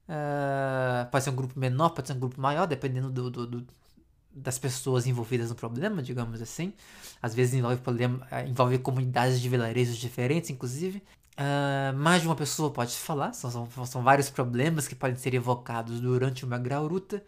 uh, 0.09 1.09
pode 1.09 1.23
ser 1.23 1.29
um 1.29 1.35
grupo 1.35 1.59
menor, 1.59 1.89
pode 1.89 2.07
ser 2.07 2.13
um 2.13 2.19
grupo 2.19 2.39
maior, 2.39 2.65
dependendo 2.65 3.09
do, 3.09 3.29
do, 3.29 3.47
do 3.47 3.67
das 4.35 4.59
pessoas 4.59 5.07
envolvidas 5.07 5.49
no 5.49 5.55
problema, 5.55 6.03
digamos 6.03 6.41
assim. 6.41 6.73
Às 7.21 7.33
vezes 7.33 7.53
envolve, 7.53 7.81
problema, 7.81 8.27
envolve 8.45 8.77
comunidades 8.79 9.39
de 9.39 9.47
vilarejos 9.47 9.95
diferentes, 9.95 10.49
inclusive. 10.49 11.01
Uh, 11.37 11.95
mais 11.97 12.21
de 12.21 12.27
uma 12.27 12.35
pessoa 12.35 12.71
pode 12.71 12.95
falar, 12.95 13.33
são, 13.33 13.49
são, 13.69 13.85
são, 13.85 14.03
vários 14.03 14.29
problemas 14.29 14.87
que 14.87 14.95
podem 14.95 15.17
ser 15.17 15.33
evocados 15.33 16.01
durante 16.01 16.45
uma 16.45 16.57
grauruta. 16.57 17.23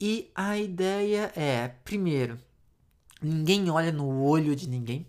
E 0.00 0.30
a 0.34 0.56
ideia 0.56 1.32
é, 1.36 1.68
primeiro, 1.84 2.38
ninguém 3.20 3.68
olha 3.68 3.92
no 3.92 4.22
olho 4.22 4.56
de 4.56 4.68
ninguém. 4.68 5.06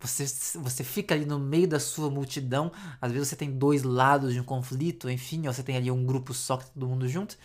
Você, 0.00 0.24
você 0.58 0.82
fica 0.82 1.14
ali 1.14 1.26
no 1.26 1.38
meio 1.38 1.68
da 1.68 1.78
sua 1.78 2.10
multidão. 2.10 2.72
Às 3.00 3.12
vezes 3.12 3.28
você 3.28 3.36
tem 3.36 3.50
dois 3.50 3.82
lados 3.82 4.32
de 4.32 4.40
um 4.40 4.44
conflito, 4.44 5.10
enfim, 5.10 5.46
ou 5.46 5.52
você 5.52 5.62
tem 5.62 5.76
ali 5.76 5.90
um 5.90 6.04
grupo 6.04 6.32
só 6.32 6.56
que 6.56 6.64
tá 6.64 6.70
todo 6.74 6.88
mundo 6.88 7.06
junto. 7.06 7.36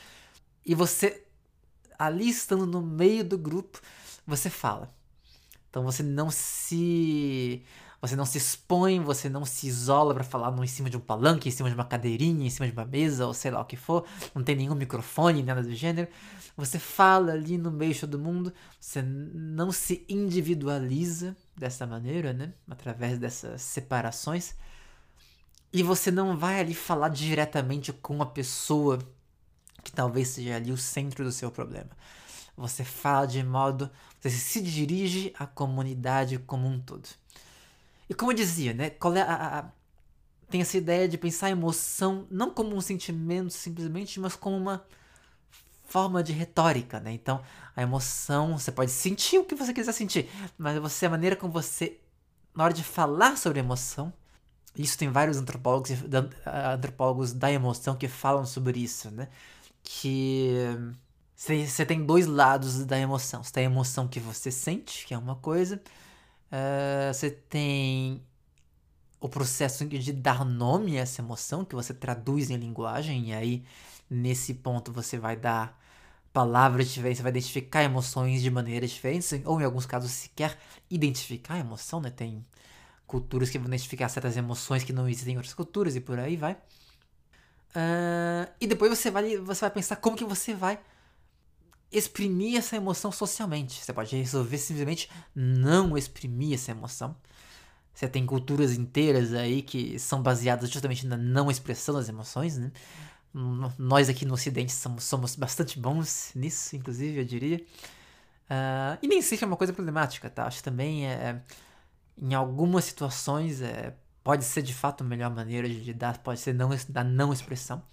E 0.66 0.74
você, 0.74 1.24
ali 2.00 2.30
estando 2.30 2.66
no 2.66 2.82
meio 2.82 3.24
do 3.24 3.38
grupo, 3.38 3.82
você 4.26 4.50
fala. 4.50 4.90
Então 5.70 5.84
você 5.84 6.02
não 6.02 6.32
se 6.32 7.62
você 8.02 8.16
não 8.16 8.26
se 8.26 8.38
expõe, 8.38 9.00
você 9.00 9.28
não 9.28 9.46
se 9.46 9.68
isola 9.68 10.14
para 10.14 10.24
falar 10.24 10.56
em 10.64 10.68
cima 10.68 10.90
de 10.90 10.98
um 10.98 11.00
palanque, 11.00 11.50
em 11.50 11.52
cima 11.52 11.70
de 11.70 11.76
uma 11.76 11.86
cadeirinha, 11.86 12.46
em 12.46 12.50
cima 12.50 12.68
de 12.68 12.74
uma 12.74 12.86
mesa, 12.86 13.26
ou 13.26 13.34
sei 13.34 13.50
lá 13.50 13.62
o 13.62 13.66
que 13.66 13.76
for. 13.76 14.06
Não 14.34 14.44
tem 14.44 14.56
nenhum 14.56 14.76
microfone, 14.76 15.42
nada 15.42 15.64
do 15.64 15.74
gênero. 15.74 16.08
Você 16.56 16.78
fala 16.78 17.32
ali 17.32 17.58
no 17.58 17.72
meio 17.72 18.00
todo 18.00 18.20
mundo. 18.20 18.54
Você 18.80 19.02
não 19.02 19.72
se 19.72 20.06
individualiza 20.08 21.36
dessa 21.56 21.86
maneira, 21.88 22.34
né? 22.34 22.54
Através 22.70 23.18
dessas 23.18 23.62
separações. 23.62 24.56
E 25.72 25.84
você 25.84 26.12
não 26.12 26.38
vai 26.38 26.60
ali 26.60 26.74
falar 26.74 27.10
diretamente 27.10 27.92
com 27.92 28.22
a 28.22 28.26
pessoa 28.26 29.00
que 29.84 29.92
talvez 29.92 30.30
seja 30.30 30.56
ali 30.56 30.72
o 30.72 30.78
centro 30.78 31.24
do 31.24 31.32
seu 31.32 31.52
problema. 31.52 31.90
Você 32.58 32.84
fala 32.84 33.26
de 33.26 33.44
modo. 33.44 33.90
Você 34.22 34.30
se 34.32 34.62
dirige 34.62 35.34
à 35.38 35.46
comunidade 35.46 36.38
como 36.40 36.68
um 36.68 36.80
todo. 36.80 37.08
E 38.10 38.14
como 38.14 38.32
eu 38.32 38.36
dizia, 38.36 38.74
né? 38.74 38.90
Qual 38.90 39.14
é 39.16 39.22
a, 39.22 39.60
a, 39.60 39.66
tem 40.50 40.62
essa 40.62 40.78
ideia 40.78 41.08
de 41.08 41.18
pensar 41.18 41.48
a 41.48 41.52
emoção 41.52 42.28
não 42.30 42.52
como 42.52 42.76
um 42.76 42.82
sentimento 42.82 43.52
simplesmente, 43.52 44.20
mas 44.20 44.36
como 44.36 44.56
uma 44.58 44.86
forma 45.96 46.22
de 46.22 46.34
retórica, 46.34 47.00
né? 47.00 47.14
Então, 47.14 47.42
a 47.76 47.82
emoção, 47.82 48.58
você 48.58 48.72
pode 48.72 48.92
sentir 48.92 49.38
o 49.38 49.46
que 49.46 49.56
você 49.56 49.74
quiser 49.74 49.94
sentir, 49.94 50.30
mas 50.58 50.78
você 50.78 51.06
a 51.06 51.10
maneira 51.10 51.38
como 51.38 51.54
você 51.54 51.98
na 52.54 52.66
hora 52.66 52.74
de 52.74 52.84
falar 52.84 53.38
sobre 53.38 53.60
emoção, 53.60 54.12
isso 54.76 54.98
tem 54.98 55.10
vários 55.10 55.38
antropólogos, 55.38 55.92
antropólogos 56.74 57.34
da 57.34 57.52
emoção 57.52 57.96
que 57.96 58.08
falam 58.08 58.46
sobre 58.46 58.80
isso, 58.80 59.10
né? 59.12 59.30
Que 59.84 60.52
você 61.36 61.86
tem 61.86 62.06
dois 62.06 62.28
lados 62.28 62.86
da 62.86 62.98
emoção. 62.98 63.44
Você 63.44 63.52
tem 63.54 63.64
a 63.64 63.70
emoção 63.70 64.08
que 64.08 64.20
você 64.20 64.52
sente, 64.52 65.06
que 65.06 65.14
é 65.14 65.18
uma 65.18 65.36
coisa, 65.36 65.82
Uh, 66.52 67.14
você 67.14 67.32
tem 67.32 68.22
o 69.20 69.28
processo 69.28 69.86
de 69.86 70.14
dar 70.14 70.46
nome 70.46 70.98
a 70.98 71.02
essa 71.02 71.22
emoção, 71.22 71.66
que 71.66 71.76
você 71.76 71.94
traduz 71.94 72.50
em 72.50 72.58
linguagem, 72.58 73.30
e 73.30 73.34
aí 73.34 73.66
nesse 74.10 74.54
ponto 74.54 74.92
você 74.92 75.18
vai 75.18 75.36
dar 75.36 75.78
palavras 76.36 76.90
diferentes, 76.90 77.20
você 77.20 77.24
vai 77.24 77.32
identificar 77.32 77.82
emoções 77.82 78.42
de 78.42 78.52
maneiras 78.52 78.92
diferentes, 78.92 79.32
ou 79.46 79.62
em 79.62 79.64
alguns 79.64 79.86
casos 79.86 80.12
sequer 80.12 80.58
identificar 80.92 81.54
a 81.54 81.60
emoção, 81.60 82.02
né? 82.02 82.10
Tem 82.10 82.46
culturas 83.08 83.50
que 83.50 83.58
vão 83.58 83.68
identificar 83.68 84.10
certas 84.10 84.36
emoções 84.36 84.84
que 84.84 84.92
não 84.92 85.08
existem 85.08 85.36
em 85.36 85.38
outras 85.38 85.54
culturas 85.54 85.96
e 85.96 86.02
por 86.02 86.20
aí 86.20 86.36
vai. 86.36 86.52
Uh, 87.72 88.52
e 88.60 88.68
depois 88.68 88.92
você 88.92 89.10
vai, 89.10 89.38
você 89.38 89.62
vai 89.62 89.72
pensar 89.72 89.96
como 89.96 90.18
que 90.18 90.26
você 90.26 90.54
vai 90.54 90.78
exprimir 91.90 92.58
essa 92.58 92.76
emoção 92.76 93.14
socialmente. 93.14 93.82
Você 93.82 93.94
pode 93.94 94.14
resolver 94.14 94.58
simplesmente 94.58 95.10
não 95.34 95.98
exprimir 95.98 96.56
essa 96.56 96.72
emoção. 96.72 97.16
Você 97.94 98.10
tem 98.10 98.26
culturas 98.26 98.74
inteiras 98.74 99.34
aí 99.34 99.62
que 99.62 99.98
são 100.00 100.22
baseadas 100.22 100.70
justamente 100.70 101.08
na 101.08 101.16
não 101.16 101.50
expressão 101.50 101.96
das 101.96 102.10
emoções, 102.10 102.58
né? 102.58 102.74
Nós 103.78 104.08
aqui 104.08 104.26
no 104.26 104.34
Ocidente 104.34 104.72
somos, 104.72 105.04
somos 105.04 105.36
bastante 105.36 105.78
bons 105.78 106.32
nisso, 106.34 106.74
inclusive, 106.74 107.20
eu 107.20 107.26
diria. 107.26 107.58
Uh, 108.46 108.98
e 109.02 109.08
nem 109.08 109.22
sempre 109.22 109.44
é 109.44 109.48
uma 109.48 109.58
coisa 109.58 109.74
problemática, 109.74 110.30
tá? 110.30 110.46
Acho 110.46 110.64
também 110.64 111.06
é, 111.06 111.42
em 112.18 112.34
algumas 112.34 112.86
situações 112.86 113.62
é, 113.62 113.94
pode 114.24 114.46
ser 114.46 114.62
de 114.62 114.74
fato 114.74 115.04
a 115.04 115.08
melhor 115.08 115.30
maneira 115.32 115.68
de 115.68 115.76
lidar, 115.82 116.20
pode 116.20 116.40
ser 116.40 116.54
não, 116.54 116.70
da 116.88 117.04
não 117.04 117.34
expressão. 117.34 117.84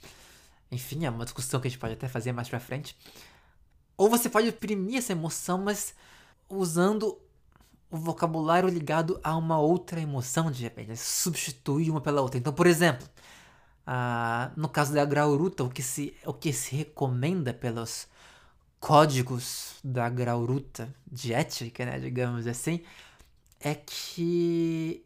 Enfim, 0.70 1.06
é 1.06 1.11
uma 1.11 1.25
discussão 1.25 1.61
que 1.61 1.66
a 1.66 1.70
gente 1.70 1.80
pode 1.80 1.94
até 1.94 2.06
fazer 2.06 2.30
mais 2.30 2.49
pra 2.49 2.61
frente. 2.61 2.96
Ou 3.96 4.08
você 4.08 4.30
pode 4.30 4.46
imprimir 4.46 4.99
essa 4.99 5.11
emoção, 5.11 5.58
mas 5.58 5.92
usando 6.49 7.18
o 7.90 7.96
vocabulário 7.96 8.68
ligado 8.68 9.20
a 9.25 9.37
uma 9.37 9.58
outra 9.58 10.00
emoção, 10.00 10.52
de 10.52 10.62
repente, 10.62 10.96
substituir 10.96 11.90
uma 11.90 12.00
pela 12.00 12.22
outra. 12.22 12.38
Então, 12.38 12.52
por 12.52 12.66
exemplo, 12.66 13.06
ah, 13.86 14.50
no 14.56 14.68
caso 14.68 14.94
da 14.94 15.04
Grauruta, 15.04 15.64
o 15.64 15.70
que, 15.70 15.82
se, 15.82 16.14
o 16.24 16.32
que 16.32 16.52
se 16.52 16.74
recomenda 16.76 17.52
pelos 17.52 18.06
códigos 18.78 19.76
da 19.82 20.08
Grauruta 20.08 20.92
de 21.10 21.32
ética, 21.32 21.84
né, 21.84 21.98
digamos 21.98 22.46
assim, 22.46 22.82
é 23.60 23.74
que 23.74 25.04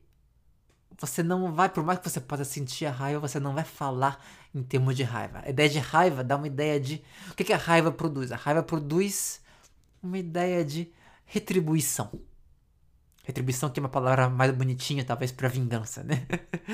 você 0.99 1.23
não 1.23 1.53
vai, 1.53 1.69
por 1.69 1.85
mais 1.85 1.99
que 1.99 2.09
você 2.09 2.21
possa 2.21 2.45
sentir 2.45 2.87
a 2.87 2.91
raiva, 2.91 3.21
você 3.21 3.39
não 3.39 3.55
vai 3.55 3.65
falar 3.65 4.25
em 4.55 4.63
termos 4.63 4.97
de 4.97 5.03
raiva. 5.03 5.43
A 5.45 5.51
ideia 5.51 5.69
de 5.69 5.79
raiva 5.79 6.25
dá 6.25 6.37
uma 6.37 6.47
ideia 6.47 6.81
de. 6.81 7.03
O 7.31 7.35
que, 7.35 7.45
que 7.45 7.53
a 7.53 7.59
raiva 7.59 7.93
produz? 7.93 8.33
A 8.33 8.37
raiva 8.37 8.63
produz 8.63 9.41
uma 10.03 10.19
ideia 10.19 10.65
de 10.65 10.91
retribuição. 11.27 12.11
Retribuição 13.27 13.69
que 13.69 13.81
é 13.81 13.83
uma 13.83 13.89
palavra 13.89 14.31
mais 14.31 14.53
bonitinha, 14.53 15.05
talvez, 15.05 15.33
para 15.33 15.49
vingança, 15.49 16.05
né? 16.05 16.25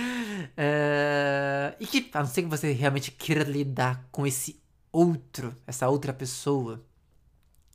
é... 0.54 1.74
E 1.80 1.86
que, 1.86 2.10
a 2.12 2.18
não 2.20 2.26
ser 2.26 2.42
que 2.42 2.48
você 2.48 2.72
realmente 2.72 3.10
queira 3.10 3.42
lidar 3.42 4.06
com 4.12 4.26
esse 4.26 4.62
outro, 4.92 5.56
essa 5.66 5.88
outra 5.88 6.12
pessoa, 6.12 6.84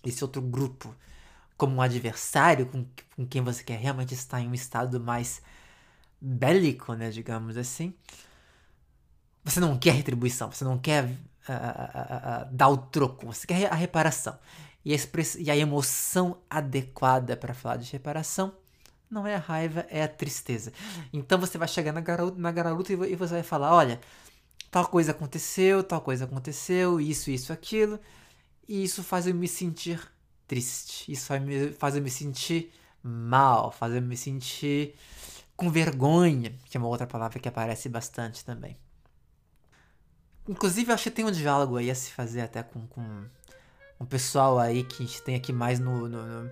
esse 0.05 0.24
outro 0.24 0.43
grupo, 0.43 0.96
como 1.57 1.77
um 1.77 1.81
adversário 1.81 2.67
com, 2.67 2.86
com 3.15 3.25
quem 3.25 3.41
você 3.41 3.63
quer 3.63 3.79
realmente 3.79 4.13
estar 4.13 4.39
em 4.41 4.48
um 4.48 4.53
estado 4.53 5.00
mais 5.00 5.41
bélico, 6.22 6.93
né, 6.93 7.10
digamos 7.10 7.57
assim, 7.57 7.96
você 9.43 9.60
não 9.60 9.75
quer 9.75 9.96
retribuição, 9.96 10.51
você 10.51 10.63
não 10.63 10.77
quer 10.77 11.05
uh, 11.05 11.07
uh, 11.07 12.43
uh, 12.43 12.50
dar 12.51 12.67
o 12.67 12.77
troco, 12.77 13.25
você 13.25 13.48
quer 13.48 13.72
a 13.72 13.75
reparação. 13.75 14.38
E 14.86 14.93
a, 14.93 14.98
e 15.39 15.50
a 15.50 15.57
emoção 15.57 16.38
adequada 16.48 17.36
para 17.36 17.55
falar 17.55 17.77
de 17.77 17.91
reparação 17.91 18.53
não 19.10 19.26
é 19.26 19.36
a 19.36 19.40
raiva, 19.40 19.86
é 19.90 20.04
a 20.04 20.08
tristeza. 20.08 20.72
Então 21.12 21.40
você 21.40 21.58
vai 21.58 21.68
chegar 21.68 21.92
na 21.92 22.02
garota, 22.02 22.38
na 22.40 22.52
garota 22.52 22.92
e 22.94 23.16
você 23.16 23.34
vai 23.36 23.44
falar: 23.44 23.74
olha, 23.74 24.00
tal 24.72 24.88
coisa 24.88 25.12
aconteceu, 25.12 25.84
tal 25.84 26.02
coisa 26.02 26.26
aconteceu, 26.26 27.00
isso, 27.00 27.32
isso, 27.32 27.54
aquilo, 27.54 28.00
e 28.68 28.84
isso 28.84 29.04
faz 29.04 29.28
eu 29.28 29.34
me 29.34 29.48
sentir 29.48 30.00
triste, 30.48 31.12
isso 31.12 31.26
faz, 31.26 31.44
faz 31.78 31.96
eu 31.96 32.02
me 32.02 32.10
sentir 32.10 32.72
mal, 33.04 33.72
faz 33.72 33.94
eu 33.94 34.02
me 34.02 34.18
sentir 34.18 34.96
com 35.56 35.70
vergonha, 35.70 36.54
que 36.66 36.78
é 36.78 36.80
uma 36.80 36.88
outra 36.88 37.08
palavra 37.08 37.40
que 37.40 37.48
aparece 37.50 37.90
bastante 37.90 38.46
também. 38.46 38.78
Inclusive, 40.48 40.92
eu 40.92 40.96
acho 40.96 41.04
que 41.04 41.12
tem 41.12 41.26
um 41.26 41.32
diálogo 41.32 41.78
aí 41.78 41.92
a 41.92 41.96
se 41.96 42.12
fazer 42.12 42.42
até 42.42 42.64
com, 42.64 42.88
com 42.88 43.26
um 44.00 44.06
pessoal 44.06 44.60
aí 44.60 44.84
que 44.84 45.04
a 45.04 45.06
gente 45.06 45.22
tem 45.22 45.36
aqui 45.36 45.51
mais 45.51 45.80
no, 45.80 46.08
no, 46.08 46.24
no 46.25 46.50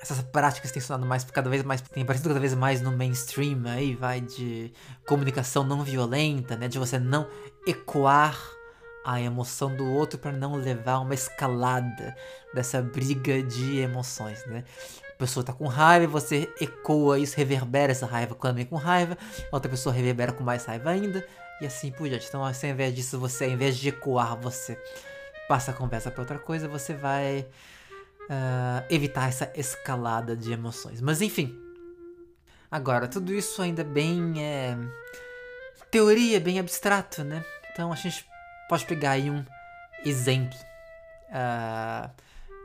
essas 0.00 0.20
práticas 0.20 0.72
têm 0.72 0.82
sonado 0.82 1.06
mais 1.06 1.24
cada 1.24 1.48
vez 1.48 1.62
mais 1.62 1.80
tem 1.80 2.02
aparecido 2.02 2.28
cada 2.28 2.40
vez 2.40 2.54
mais 2.54 2.80
no 2.80 2.92
mainstream 2.92 3.62
aí 3.66 3.94
vai 3.94 4.20
de 4.20 4.72
comunicação 5.06 5.64
não 5.64 5.82
violenta 5.82 6.56
né 6.56 6.68
de 6.68 6.78
você 6.78 6.98
não 6.98 7.26
ecoar 7.66 8.38
a 9.04 9.20
emoção 9.20 9.74
do 9.74 9.84
outro 9.86 10.18
para 10.18 10.32
não 10.32 10.56
levar 10.56 10.98
uma 10.98 11.14
escalada 11.14 12.14
dessa 12.54 12.80
briga 12.80 13.42
de 13.42 13.78
emoções 13.78 14.44
né. 14.46 14.64
A 15.14 15.18
pessoa 15.22 15.44
tá 15.44 15.52
com 15.52 15.66
raiva 15.66 16.06
você 16.06 16.52
ecoa 16.60 17.18
isso 17.18 17.36
reverbera 17.36 17.92
essa 17.92 18.06
raiva 18.06 18.34
também 18.34 18.66
com 18.66 18.76
raiva 18.76 19.16
outra 19.50 19.70
pessoa 19.70 19.94
reverbera 19.94 20.32
com 20.32 20.42
mais 20.42 20.64
raiva 20.64 20.90
ainda 20.90 21.24
e 21.60 21.66
assim 21.66 21.92
por 21.92 22.08
diante. 22.08 22.26
Então 22.26 22.44
assim, 22.44 22.66
ao 22.66 22.72
invés 22.72 22.94
disso 22.94 23.18
você 23.18 23.44
ao 23.44 23.50
invés 23.50 23.76
de 23.76 23.88
ecoar 23.88 24.36
você 24.36 24.76
passa 25.52 25.70
a 25.70 25.74
conversa 25.74 26.10
para 26.10 26.22
outra 26.22 26.38
coisa, 26.38 26.66
você 26.66 26.94
vai 26.94 27.46
uh, 28.22 28.86
evitar 28.88 29.28
essa 29.28 29.52
escalada 29.54 30.34
de 30.34 30.50
emoções. 30.50 30.98
Mas 31.02 31.20
enfim, 31.20 31.54
agora, 32.70 33.06
tudo 33.06 33.34
isso 33.34 33.60
ainda 33.60 33.84
bem 33.84 34.42
é, 34.42 34.74
teoria, 35.90 36.40
bem 36.40 36.58
abstrato, 36.58 37.22
né? 37.22 37.44
Então 37.70 37.92
a 37.92 37.96
gente 37.96 38.26
pode 38.66 38.86
pegar 38.86 39.10
aí 39.10 39.28
um 39.28 39.44
exemplo 40.06 40.58
uh, 41.28 42.10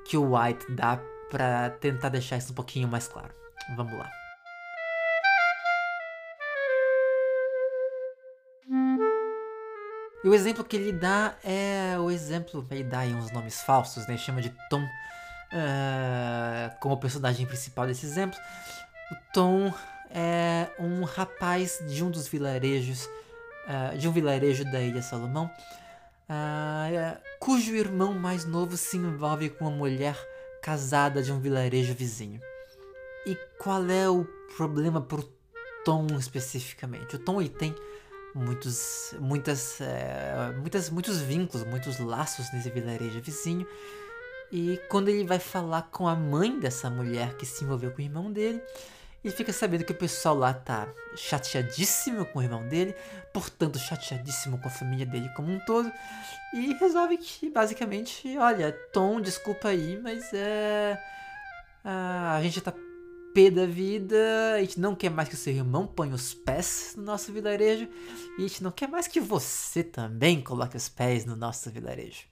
que 0.05 0.15
o 0.15 0.37
White 0.37 0.71
dá 0.71 0.97
para 1.29 1.71
tentar 1.81 2.07
deixar 2.07 2.37
isso 2.37 2.53
um 2.53 2.55
pouquinho 2.55 2.87
mais 2.87 3.05
claro. 3.05 3.35
Vamos 3.75 3.99
lá. 3.99 4.09
E 10.27 10.29
o 10.29 10.35
exemplo 10.35 10.61
que 10.61 10.75
ele 10.75 10.91
dá 10.91 11.35
é 11.41 11.97
o 11.97 12.11
exemplo, 12.11 12.67
ele 12.69 12.83
dá 12.83 12.99
aí 12.99 13.13
uns 13.13 13.31
nomes 13.31 13.61
falsos, 13.61 14.05
né? 14.07 14.15
Ele 14.15 14.17
chama 14.17 14.41
de 14.41 14.53
Tom 14.69 14.83
uh, 14.83 16.79
como 16.81 16.97
personagem 16.97 17.45
principal 17.45 17.87
desse 17.87 18.05
exemplo. 18.05 18.37
O 19.09 19.15
Tom 19.33 19.73
é 20.11 20.67
um 20.77 21.05
rapaz 21.05 21.81
de 21.87 22.03
um 22.03 22.11
dos 22.11 22.27
vilarejos, 22.27 23.05
uh, 23.05 23.97
de 23.97 24.05
um 24.05 24.11
vilarejo 24.11 24.65
da 24.65 24.81
Ilha 24.81 25.01
Salomão, 25.01 25.49
uh, 26.29 27.21
cujo 27.39 27.73
irmão 27.73 28.13
mais 28.13 28.43
novo 28.43 28.75
se 28.75 28.97
envolve 28.97 29.49
com 29.51 29.63
uma 29.63 29.77
mulher 29.77 30.17
casada 30.61 31.23
de 31.23 31.31
um 31.31 31.39
vilarejo 31.39 31.93
vizinho. 31.93 32.41
E 33.25 33.33
qual 33.57 33.89
é 33.89 34.09
o 34.09 34.25
problema 34.57 34.99
pro 34.99 35.23
Tom 35.85 36.05
especificamente? 36.19 37.15
O 37.15 37.19
Tom 37.19 37.39
ele 37.39 37.47
tem 37.47 37.73
muitos, 38.37 39.13
muitas, 39.19 39.81
é, 39.81 40.53
muitas, 40.57 40.89
muitos 40.89 41.19
vínculos, 41.19 41.65
muitos 41.67 41.99
laços 41.99 42.51
nesse 42.53 42.69
vilarejo 42.69 43.21
vizinho. 43.21 43.67
E 44.51 44.79
quando 44.89 45.09
ele 45.09 45.25
vai 45.25 45.39
falar 45.39 45.83
com 45.91 46.07
a 46.07 46.15
mãe 46.15 46.57
dessa 46.59 46.89
mulher 46.89 47.35
que 47.35 47.45
se 47.45 47.63
envolveu 47.63 47.91
com 47.91 47.97
o 47.97 48.05
irmão 48.05 48.31
dele, 48.31 48.61
ele 49.23 49.33
fica 49.33 49.51
sabendo 49.51 49.83
que 49.83 49.91
o 49.91 49.95
pessoal 49.95 50.35
lá 50.35 50.53
tá 50.53 50.87
chateadíssimo 51.15 52.25
com 52.27 52.39
o 52.39 52.41
irmão 52.43 52.65
dele, 52.67 52.95
portanto 53.33 53.77
chateadíssimo 53.77 54.57
com 54.57 54.67
a 54.67 54.71
família 54.71 55.05
dele 55.05 55.27
como 55.35 55.51
um 55.51 55.59
todo, 55.59 55.91
e 56.53 56.73
resolve 56.75 57.17
que 57.17 57.49
basicamente, 57.49 58.37
olha, 58.37 58.71
Tom, 58.93 59.19
desculpa 59.19 59.69
aí, 59.69 59.99
mas 60.01 60.33
é. 60.33 60.97
A 61.83 62.39
gente 62.41 62.59
tá 62.61 62.73
pé 63.33 63.51
da 63.51 63.65
vida, 63.65 64.15
a 64.55 64.61
gente 64.61 64.79
não 64.79 64.95
quer 64.95 65.09
mais 65.09 65.29
que 65.29 65.35
o 65.35 65.37
seu 65.37 65.53
irmão 65.53 65.85
ponha 65.87 66.15
os 66.15 66.33
pés 66.33 66.95
no 66.97 67.03
nosso 67.03 67.31
vilarejo, 67.31 67.87
e 68.37 68.45
a 68.45 68.47
gente 68.47 68.63
não 68.63 68.71
quer 68.71 68.87
mais 68.87 69.07
que 69.07 69.19
você 69.19 69.83
também 69.83 70.41
coloque 70.41 70.75
os 70.75 70.89
pés 70.89 71.25
no 71.25 71.35
nosso 71.35 71.69
vilarejo. 71.69 72.25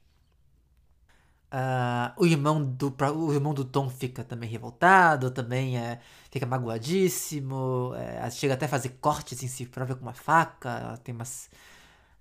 Uh, 1.56 2.12
o, 2.18 2.26
irmão 2.26 2.62
do, 2.62 2.94
o 3.16 3.32
irmão 3.32 3.54
do 3.54 3.64
Tom 3.64 3.90
fica 3.90 4.24
também 4.24 4.50
revoltado, 4.50 5.32
também 5.32 5.78
é, 5.78 6.02
fica 6.30 6.46
magoadíssimo, 6.46 7.94
é, 7.96 8.30
chega 8.30 8.56
até 8.56 8.66
a 8.66 8.70
fazer 8.70 8.98
cortes 9.00 9.42
em 9.42 9.48
si 9.48 9.66
próprio 9.66 9.96
com 9.96 10.02
uma 10.02 10.14
faca, 10.14 11.00
tem 11.04 11.16
umas. 11.16 11.50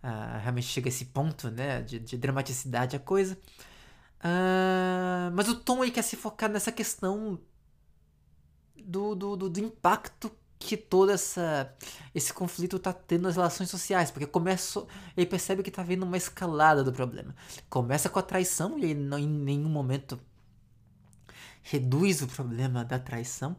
Uh, 0.05 0.38
realmente 0.42 0.66
chega 0.66 0.87
a 0.87 0.90
esse 0.90 1.07
ponto 1.07 1.51
né, 1.51 1.81
de, 1.83 1.98
de 1.98 2.16
dramaticidade 2.16 2.94
a 2.94 3.01
coisa. 3.01 3.38
Uh, 4.20 5.33
mas 5.35 5.48
o 5.48 5.57
Tom 5.57 5.81
quer 5.90 6.03
se 6.03 6.14
focar 6.14 6.51
nessa 6.51 6.70
questão 6.70 7.40
do, 8.85 9.14
do, 9.14 9.37
do, 9.37 9.51
do 9.51 9.61
impacto 9.61 10.31
que 10.59 10.77
todo 10.77 11.11
essa, 11.11 11.73
esse 12.14 12.33
conflito 12.33 12.77
está 12.77 12.92
tendo 12.92 13.23
nas 13.23 13.37
relações 13.37 13.68
sociais, 13.68 14.11
porque 14.11 14.27
começa, 14.27 14.85
ele 15.16 15.27
percebe 15.27 15.62
que 15.62 15.68
está 15.68 15.83
havendo 15.83 16.07
uma 16.07 16.16
escalada 16.16 16.83
do 16.83 16.92
problema. 16.92 17.35
Começa 17.68 18.09
com 18.09 18.18
a 18.18 18.23
traição 18.23 18.79
e 18.79 18.85
ele 18.85 18.94
não, 18.94 19.18
em 19.18 19.29
nenhum 19.29 19.68
momento 19.68 20.18
reduz 21.62 22.23
o 22.23 22.27
problema 22.27 22.85
da 22.85 22.99
traição, 22.99 23.57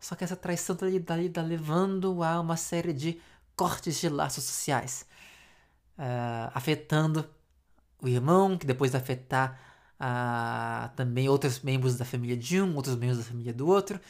só 0.00 0.14
que 0.14 0.24
essa 0.24 0.36
traição 0.36 0.74
está 0.74 0.86
tá, 0.86 1.22
tá 1.32 1.42
levando 1.42 2.22
a 2.22 2.40
uma 2.40 2.56
série 2.56 2.92
de 2.92 3.20
cortes 3.56 4.00
de 4.00 4.08
laços 4.08 4.44
sociais, 4.44 5.06
uh, 5.98 6.50
afetando 6.54 7.28
o 8.00 8.08
irmão, 8.08 8.56
que 8.56 8.66
depois 8.66 8.92
vai 8.92 9.00
afetar 9.00 9.60
uh, 10.00 10.94
também 10.94 11.28
outros 11.28 11.60
membros 11.60 11.96
da 11.96 12.04
família 12.04 12.36
de 12.36 12.60
um, 12.60 12.76
outros 12.76 12.94
membros 12.96 13.18
da 13.18 13.24
família 13.24 13.52
do 13.52 13.66
outro, 13.66 14.00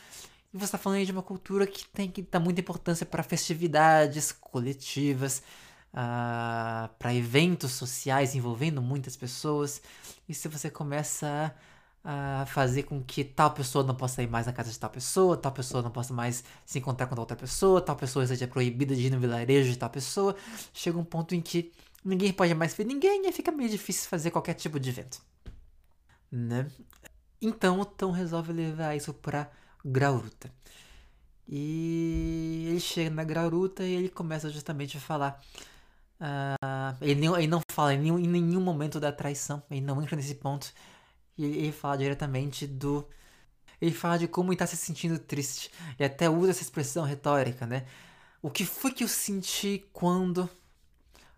você 0.58 0.64
está 0.66 0.78
falando 0.78 0.98
aí 0.98 1.06
de 1.06 1.12
uma 1.12 1.22
cultura 1.22 1.66
que 1.66 1.86
tem 1.88 2.10
que 2.10 2.22
dar 2.22 2.40
muita 2.40 2.60
importância 2.60 3.06
para 3.06 3.22
festividades 3.22 4.32
coletivas, 4.32 5.38
uh, 5.38 5.94
ah, 5.94 6.90
para 6.98 7.14
eventos 7.14 7.72
sociais 7.72 8.34
envolvendo 8.34 8.82
muitas 8.82 9.16
pessoas. 9.16 9.80
E 10.28 10.34
se 10.34 10.48
você 10.48 10.70
começa 10.70 11.54
a, 12.04 12.46
fazer 12.46 12.84
com 12.84 13.02
que 13.02 13.24
tal 13.24 13.50
pessoa 13.50 13.84
não 13.84 13.94
possa 13.94 14.22
ir 14.22 14.28
mais 14.28 14.46
na 14.46 14.52
casa 14.52 14.70
de 14.70 14.78
tal 14.78 14.90
pessoa, 14.90 15.36
tal 15.36 15.52
pessoa 15.52 15.82
não 15.82 15.90
possa 15.90 16.14
mais 16.14 16.44
se 16.64 16.78
encontrar 16.78 17.06
com 17.06 17.18
outra 17.20 17.36
pessoa, 17.36 17.80
tal 17.80 17.96
pessoa 17.96 18.26
seja 18.26 18.46
proibida 18.46 18.94
de 18.94 19.06
ir 19.06 19.10
no 19.10 19.20
vilarejo 19.20 19.70
de 19.70 19.78
tal 19.78 19.90
pessoa, 19.90 20.34
chega 20.72 20.98
um 20.98 21.04
ponto 21.04 21.34
em 21.34 21.40
que 21.40 21.72
ninguém 22.04 22.32
pode 22.32 22.54
mais 22.54 22.74
ver 22.74 22.84
ninguém 22.84 23.26
e 23.26 23.32
fica 23.32 23.52
meio 23.52 23.68
difícil 23.68 24.08
fazer 24.08 24.30
qualquer 24.30 24.54
tipo 24.54 24.80
de 24.80 24.90
evento. 24.90 25.20
Né? 26.30 26.66
Então 27.40 27.80
o 27.80 27.84
Tom 27.84 28.10
resolve 28.10 28.52
levar 28.52 28.96
isso 28.96 29.12
para 29.14 29.50
Grauruta. 29.84 30.52
E 31.48 32.66
ele 32.68 32.80
chega 32.80 33.10
na 33.10 33.24
Grauruta 33.24 33.82
e 33.82 33.92
ele 33.94 34.08
começa 34.08 34.50
justamente 34.50 34.96
a 34.98 35.00
falar. 35.00 35.42
Uh, 36.20 36.96
ele, 37.00 37.26
não, 37.26 37.36
ele 37.38 37.46
não 37.46 37.62
fala 37.70 37.94
em 37.94 37.98
nenhum, 37.98 38.18
em 38.18 38.28
nenhum 38.28 38.60
momento 38.60 39.00
da 39.00 39.12
traição, 39.12 39.62
ele 39.70 39.80
não 39.80 40.02
entra 40.02 40.16
nesse 40.16 40.34
ponto. 40.34 40.72
Ele, 41.38 41.56
ele 41.58 41.72
fala 41.72 41.96
diretamente 41.96 42.66
do. 42.66 43.06
Ele 43.80 43.92
fala 43.92 44.18
de 44.18 44.28
como 44.28 44.50
ele 44.50 44.56
está 44.56 44.66
se 44.66 44.76
sentindo 44.76 45.18
triste. 45.18 45.70
E 45.98 46.04
até 46.04 46.28
usa 46.28 46.50
essa 46.50 46.62
expressão 46.62 47.04
retórica, 47.04 47.66
né? 47.66 47.86
O 48.42 48.50
que 48.50 48.64
foi 48.64 48.92
que 48.92 49.04
eu 49.04 49.08
senti 49.08 49.84
quando 49.92 50.48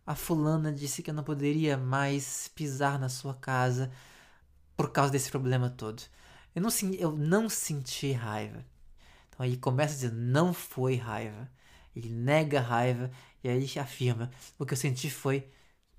a 0.06 0.14
fulana 0.14 0.72
disse 0.72 1.02
que 1.02 1.10
eu 1.10 1.14
não 1.14 1.22
poderia 1.24 1.76
mais 1.76 2.48
pisar 2.48 2.98
na 2.98 3.08
sua 3.08 3.34
casa 3.34 3.90
por 4.76 4.90
causa 4.92 5.12
desse 5.12 5.30
problema 5.30 5.70
todo? 5.70 6.02
Eu 6.54 6.62
não, 6.62 6.70
eu 6.98 7.12
não 7.12 7.48
senti 7.48 8.12
raiva. 8.12 8.64
Então 9.28 9.44
aí 9.44 9.56
começa 9.56 9.92
a 9.92 9.96
dizer, 9.96 10.12
não 10.12 10.52
foi 10.52 10.96
raiva. 10.96 11.50
Ele 11.94 12.10
nega 12.10 12.58
a 12.60 12.62
raiva 12.62 13.10
e 13.42 13.48
aí 13.48 13.66
afirma, 13.78 14.30
o 14.58 14.66
que 14.66 14.74
eu 14.74 14.78
senti 14.78 15.10
foi 15.10 15.48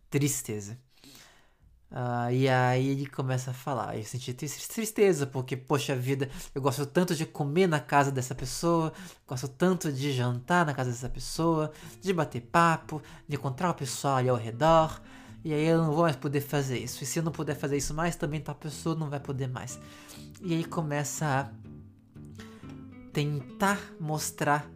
tristeza. 0.10 0.78
Uh, 1.92 2.32
e 2.32 2.48
aí 2.48 2.88
ele 2.88 3.06
começa 3.06 3.52
a 3.52 3.54
falar, 3.54 3.98
eu 3.98 4.04
senti 4.06 4.34
tristeza 4.34 5.28
porque, 5.28 5.58
poxa 5.58 5.94
vida, 5.94 6.30
eu 6.56 6.62
gosto 6.62 6.86
tanto 6.86 7.14
de 7.14 7.26
comer 7.26 7.68
na 7.68 7.82
casa 7.82 8.10
dessa 8.10 8.34
pessoa, 8.34 8.94
gosto 9.28 9.50
tanto 9.50 9.92
de 9.92 10.14
jantar 10.14 10.66
na 10.66 10.74
casa 10.74 10.90
dessa 10.90 11.10
pessoa, 11.10 11.70
de 12.00 12.14
bater 12.14 12.42
papo, 12.44 13.02
de 13.28 13.36
encontrar 13.36 13.72
o 13.72 13.74
pessoal 13.74 14.16
ali 14.16 14.30
ao 14.30 14.38
redor, 14.38 15.02
e 15.44 15.54
aí 15.54 15.66
eu 15.66 15.80
não 15.80 15.92
vou 15.92 16.04
mais 16.04 16.16
poder 16.16 16.42
fazer 16.42 16.78
isso. 16.80 17.04
E 17.04 17.08
se 17.08 17.20
eu 17.20 17.24
não 17.24 17.32
puder 17.32 17.56
fazer 17.56 17.78
isso 17.78 17.94
mais, 17.94 18.16
também 18.16 18.40
tal 18.40 18.56
pessoa 18.56 18.96
não 18.96 19.10
vai 19.10 19.20
poder 19.20 19.48
mais. 19.48 19.80
E 20.42 20.54
aí 20.54 20.64
começa 20.64 21.26
a 21.26 21.50
tentar 23.12 23.80
mostrar 24.00 24.70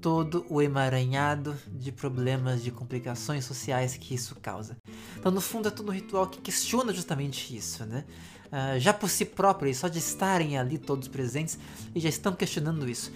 todo 0.00 0.46
o 0.48 0.62
emaranhado 0.62 1.56
de 1.68 1.90
problemas, 1.90 2.62
de 2.62 2.70
complicações 2.70 3.44
sociais 3.44 3.96
que 3.96 4.14
isso 4.14 4.36
causa. 4.36 4.76
Então, 5.16 5.32
no 5.32 5.40
fundo, 5.40 5.68
é 5.68 5.70
todo 5.70 5.88
um 5.88 5.92
ritual 5.92 6.28
que 6.28 6.40
questiona 6.40 6.92
justamente 6.92 7.56
isso, 7.56 7.84
né? 7.84 8.04
Uh, 8.46 8.78
já 8.78 8.94
por 8.94 9.10
si 9.10 9.24
próprio, 9.24 9.74
só 9.74 9.88
de 9.88 9.98
estarem 9.98 10.56
ali 10.56 10.78
todos 10.78 11.08
presentes, 11.08 11.58
e 11.94 12.00
já 12.00 12.08
estão 12.08 12.32
questionando 12.32 12.88
isso. 12.88 13.12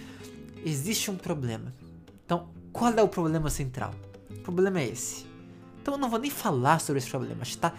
Existe 0.64 1.10
um 1.10 1.16
problema. 1.16 1.72
Então, 2.24 2.50
qual 2.72 2.92
é 2.92 3.02
o 3.02 3.08
problema 3.08 3.48
central? 3.48 3.94
O 4.30 4.40
problema 4.40 4.80
é 4.80 4.88
esse. 4.88 5.31
Então, 5.82 5.94
eu 5.94 5.98
não 5.98 6.08
vou 6.08 6.20
nem 6.20 6.30
falar 6.30 6.78
sobre 6.78 6.98
esse 6.98 7.10
problema. 7.10 7.42
Está 7.42 7.74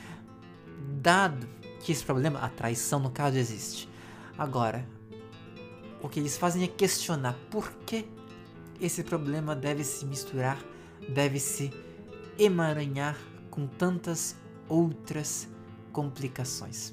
dado 1.01 1.47
que 1.79 1.89
esse 1.89 2.03
problema, 2.03 2.39
a 2.39 2.49
traição 2.49 2.99
no 2.99 3.09
caso, 3.09 3.37
existe. 3.37 3.89
Agora, 4.37 4.85
o 6.01 6.09
que 6.09 6.19
eles 6.19 6.37
fazem 6.37 6.65
é 6.65 6.67
questionar 6.67 7.33
por 7.49 7.71
que 7.85 8.05
esse 8.81 9.03
problema 9.03 9.55
deve 9.55 9.85
se 9.85 10.05
misturar, 10.05 10.59
deve 11.07 11.39
se 11.39 11.71
emaranhar 12.37 13.17
com 13.49 13.65
tantas 13.65 14.35
outras 14.67 15.47
complicações. 15.93 16.91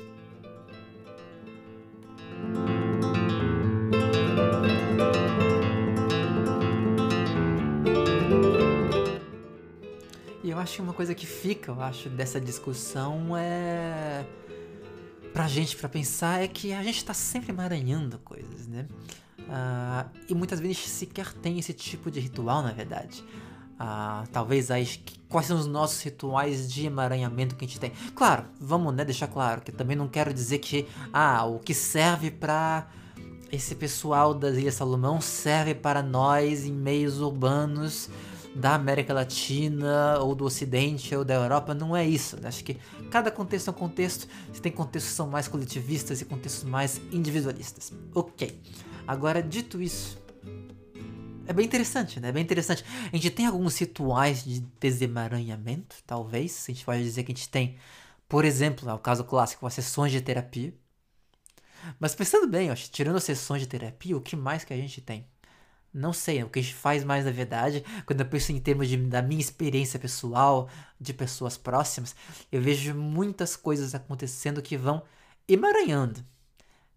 Acho 10.61 10.77
que 10.77 10.83
uma 10.83 10.92
coisa 10.92 11.14
que 11.14 11.27
fica, 11.27 11.73
eu 11.73 11.81
acho, 11.81 12.09
dessa 12.09 12.40
discussão 12.40 13.37
é 13.37 14.25
pra 15.33 15.46
gente 15.46 15.77
para 15.77 15.88
pensar 15.88 16.42
é 16.42 16.49
que 16.49 16.73
a 16.73 16.83
gente 16.83 17.05
tá 17.05 17.14
sempre 17.14 17.51
emaranhando 17.51 18.18
coisas, 18.18 18.66
né? 18.66 18.87
Uh, 19.38 20.11
e 20.29 20.35
muitas 20.35 20.61
vezes 20.61 20.79
sequer 20.79 21.33
tem 21.35 21.59
esse 21.59 21.73
tipo 21.73 22.11
de 22.11 22.20
ritual, 22.20 22.62
na 22.62 22.73
verdade. 22.73 23.25
Uh, 23.75 24.29
talvez 24.31 24.70
aí, 24.70 24.87
quais 25.29 25.46
são 25.46 25.59
os 25.59 25.66
nossos 25.66 26.03
rituais 26.03 26.70
de 26.70 26.87
emaranhamento 26.87 27.57
que 27.57 27.64
a 27.64 27.68
gente 27.68 27.81
tem. 27.81 27.92
Claro, 28.14 28.44
vamos 28.61 28.94
né, 28.94 29.05
deixar 29.05 29.27
claro 29.27 29.62
que 29.62 29.73
também 29.73 29.96
não 29.96 30.09
quero 30.09 30.35
dizer 30.35 30.59
que 30.59 30.87
ah, 31.12 31.44
o 31.46 31.59
que 31.59 31.73
serve 31.73 32.31
para 32.31 32.88
esse 33.51 33.75
pessoal 33.75 34.35
das 34.35 34.57
Ilhas 34.57 34.75
Salomão 34.75 35.20
serve 35.20 35.75
para 35.75 36.03
nós 36.03 36.64
em 36.64 36.73
meios 36.73 37.20
urbanos 37.20 38.09
da 38.55 38.75
América 38.75 39.15
Latina 39.15 40.19
ou 40.21 40.35
do 40.35 40.45
Ocidente 40.45 41.15
ou 41.15 41.25
da 41.25 41.35
Europa, 41.35 41.73
não 41.75 41.97
é 41.97 42.07
isso. 42.07 42.37
Né? 42.41 42.49
Acho 42.49 42.65
que 42.65 42.77
cada 43.11 43.31
contexto 43.31 43.69
é 43.69 43.71
um 43.71 43.75
contexto, 43.75 44.27
você 44.53 44.61
tem 44.61 44.73
contextos 44.73 45.13
que 45.13 45.17
são 45.17 45.29
mais 45.29 45.49
coletivistas 45.49 46.21
e 46.21 46.25
contextos 46.25 46.65
mais 46.65 47.01
individualistas. 47.13 47.93
Ok. 48.15 48.61
Agora, 49.07 49.43
dito 49.43 49.81
isso, 49.81 50.21
é 51.51 51.53
bem 51.53 51.67
interessante, 51.67 52.21
né? 52.21 52.29
É 52.29 52.33
bem 52.33 52.45
interessante. 52.45 52.85
A 53.13 53.17
gente 53.17 53.31
tem 53.31 53.47
alguns 53.47 53.77
rituais 53.77 54.45
de 54.45 54.61
desemaranhamento, 54.79 55.97
talvez. 56.07 56.65
A 56.69 56.73
gente 56.73 56.85
pode 56.85 57.03
dizer 57.03 57.25
que 57.25 57.33
a 57.33 57.35
gente 57.35 57.49
tem, 57.49 57.77
por 58.29 58.45
exemplo, 58.45 58.89
é 58.89 58.95
o 58.95 58.99
caso 58.99 59.25
clássico, 59.25 59.67
as 59.67 59.75
sessões 59.75 60.13
de 60.13 60.21
terapia. 60.21 60.73
Mas 61.99 62.15
pensando 62.15 62.47
bem, 62.47 62.71
acho, 62.71 62.89
tirando 62.91 63.17
as 63.17 63.25
sessões 63.25 63.63
de 63.63 63.67
terapia, 63.67 64.17
o 64.17 64.21
que 64.21 64.37
mais 64.37 64.63
que 64.63 64.73
a 64.73 64.77
gente 64.77 65.01
tem? 65.01 65.27
Não 65.92 66.12
sei, 66.12 66.42
o 66.42 66.48
que 66.48 66.62
faz 66.62 67.03
mais 67.03 67.24
na 67.24 67.33
verdade, 67.33 67.85
quando 68.07 68.20
eu 68.20 68.26
penso 68.26 68.53
em 68.53 68.61
termos 68.61 68.88
de, 68.88 68.96
da 68.96 69.20
minha 69.20 69.40
experiência 69.40 69.98
pessoal, 69.98 70.68
de 71.00 71.12
pessoas 71.12 71.57
próximas, 71.57 72.14
eu 72.53 72.62
vejo 72.62 72.94
muitas 72.94 73.57
coisas 73.57 73.94
acontecendo 73.94 74.62
que 74.62 74.76
vão 74.76 75.03
emaranhando, 75.48 76.24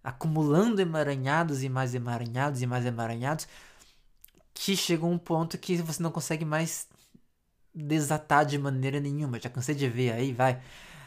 acumulando 0.04 0.80
emaranhados 0.80 1.64
e 1.64 1.70
mais 1.70 1.96
emaranhados 1.96 2.62
e 2.62 2.68
mais 2.68 2.86
emaranhados, 2.86 3.48
que 4.54 4.76
chega 4.78 5.06
um 5.06 5.18
ponto 5.18 5.58
que 5.58 5.78
você 5.78 6.02
não 6.04 6.12
consegue 6.12 6.46
mais 6.46 6.88
desatar 7.74 8.46
de 8.46 8.58
maneira 8.58 9.00
nenhuma. 9.00 9.40
Já 9.40 9.50
cansei 9.50 9.74
de 9.74 9.90
ver 9.90 10.12
aí, 10.12 10.32
vai, 10.32 10.62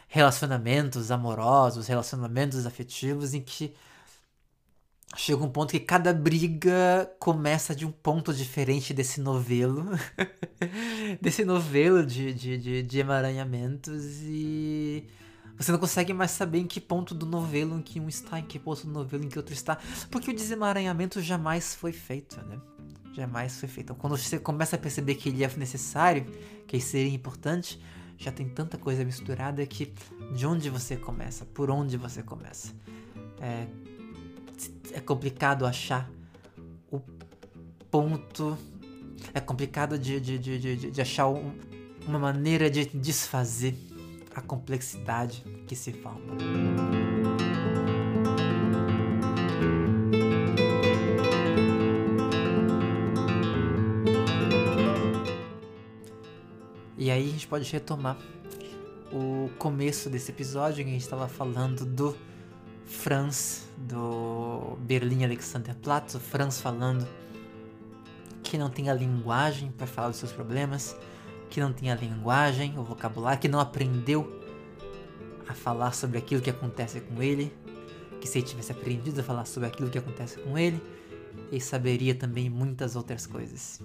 relacionamentos 0.08 1.10
amorosos, 1.10 1.86
relacionamentos 1.86 2.66
afetivos 2.66 3.34
em 3.34 3.40
que 3.40 3.74
chega 5.14 5.42
um 5.42 5.48
ponto 5.48 5.70
que 5.70 5.80
cada 5.80 6.12
briga 6.12 7.10
começa 7.18 7.74
de 7.74 7.86
um 7.86 7.92
ponto 7.92 8.32
diferente 8.34 8.92
desse 8.92 9.20
novelo. 9.20 9.84
desse 11.20 11.44
novelo 11.44 12.04
de, 12.04 12.32
de, 12.32 12.58
de, 12.58 12.82
de, 12.82 12.98
emaranhamentos 12.98 14.04
e. 14.22 15.04
Você 15.58 15.72
não 15.72 15.78
consegue 15.78 16.12
mais 16.12 16.32
saber 16.32 16.58
em 16.58 16.66
que 16.66 16.78
ponto 16.78 17.14
do 17.14 17.24
novelo 17.24 17.78
em 17.78 17.82
que 17.82 17.98
um 17.98 18.08
está, 18.08 18.38
em 18.38 18.44
que 18.44 18.58
ponto 18.58 18.86
do 18.86 18.92
novelo 18.92 19.24
em 19.24 19.28
que 19.28 19.38
outro 19.38 19.54
está. 19.54 19.78
Porque 20.10 20.30
o 20.30 20.34
desemaranhamento 20.34 21.22
jamais 21.22 21.74
foi 21.74 21.92
feito, 21.92 22.36
né? 22.44 22.60
Jamais 23.14 23.58
foi 23.58 23.66
feito. 23.66 23.86
Então, 23.86 23.96
quando 23.96 24.18
você 24.18 24.38
começa 24.38 24.76
a 24.76 24.78
perceber 24.78 25.14
que 25.14 25.30
ele 25.30 25.42
é 25.42 25.50
necessário, 25.56 26.26
que 26.66 26.76
ele 26.76 26.82
seria 26.82 27.14
importante, 27.14 27.80
já 28.18 28.30
tem 28.30 28.46
tanta 28.46 28.76
coisa 28.76 29.02
misturada 29.02 29.64
que 29.66 29.94
de 30.34 30.46
onde 30.46 30.68
você 30.68 30.94
começa? 30.94 31.46
Por 31.46 31.70
onde 31.70 31.96
você 31.96 32.22
começa? 32.22 32.74
É, 33.40 33.66
é 34.92 35.00
complicado 35.00 35.66
achar 35.66 36.10
o 36.90 37.00
ponto. 37.90 38.56
É 39.34 39.40
complicado 39.40 39.98
de, 39.98 40.20
de, 40.20 40.38
de, 40.38 40.58
de, 40.58 40.90
de 40.90 41.00
achar 41.00 41.28
um, 41.28 41.52
uma 42.06 42.18
maneira 42.18 42.70
de 42.70 42.86
desfazer 42.86 43.74
a 44.34 44.40
complexidade 44.40 45.42
que 45.66 45.74
se 45.74 45.92
forma. 45.92 46.36
E 56.98 57.10
aí 57.10 57.28
a 57.28 57.30
gente 57.30 57.46
pode 57.46 57.70
retomar 57.70 58.18
o 59.12 59.48
começo 59.58 60.10
desse 60.10 60.30
episódio 60.30 60.82
em 60.82 60.84
que 60.84 60.90
a 60.90 60.92
gente 60.92 61.02
estava 61.02 61.28
falando 61.28 61.84
do 61.84 62.16
Franz 62.84 63.65
do 63.76 64.76
Berlim 64.80 65.24
Alexanderplatz, 65.24 66.14
o 66.14 66.20
Franz 66.20 66.60
falando 66.60 67.06
que 68.42 68.56
não 68.56 68.70
tem 68.70 68.88
a 68.88 68.94
linguagem 68.94 69.70
para 69.72 69.86
falar 69.86 70.08
dos 70.08 70.18
seus 70.18 70.32
problemas, 70.32 70.96
que 71.50 71.60
não 71.60 71.72
tem 71.72 71.90
a 71.90 71.94
linguagem, 71.94 72.78
o 72.78 72.82
vocabulário, 72.82 73.40
que 73.40 73.48
não 73.48 73.60
aprendeu 73.60 74.40
a 75.48 75.54
falar 75.54 75.92
sobre 75.92 76.18
aquilo 76.18 76.40
que 76.40 76.50
acontece 76.50 77.00
com 77.00 77.22
ele, 77.22 77.52
que 78.20 78.28
se 78.28 78.38
ele 78.38 78.46
tivesse 78.46 78.72
aprendido 78.72 79.20
a 79.20 79.24
falar 79.24 79.44
sobre 79.44 79.68
aquilo 79.68 79.90
que 79.90 79.98
acontece 79.98 80.38
com 80.40 80.56
ele, 80.56 80.82
ele 81.50 81.60
saberia 81.60 82.14
também 82.14 82.48
muitas 82.48 82.96
outras 82.96 83.26
coisas. 83.26 83.80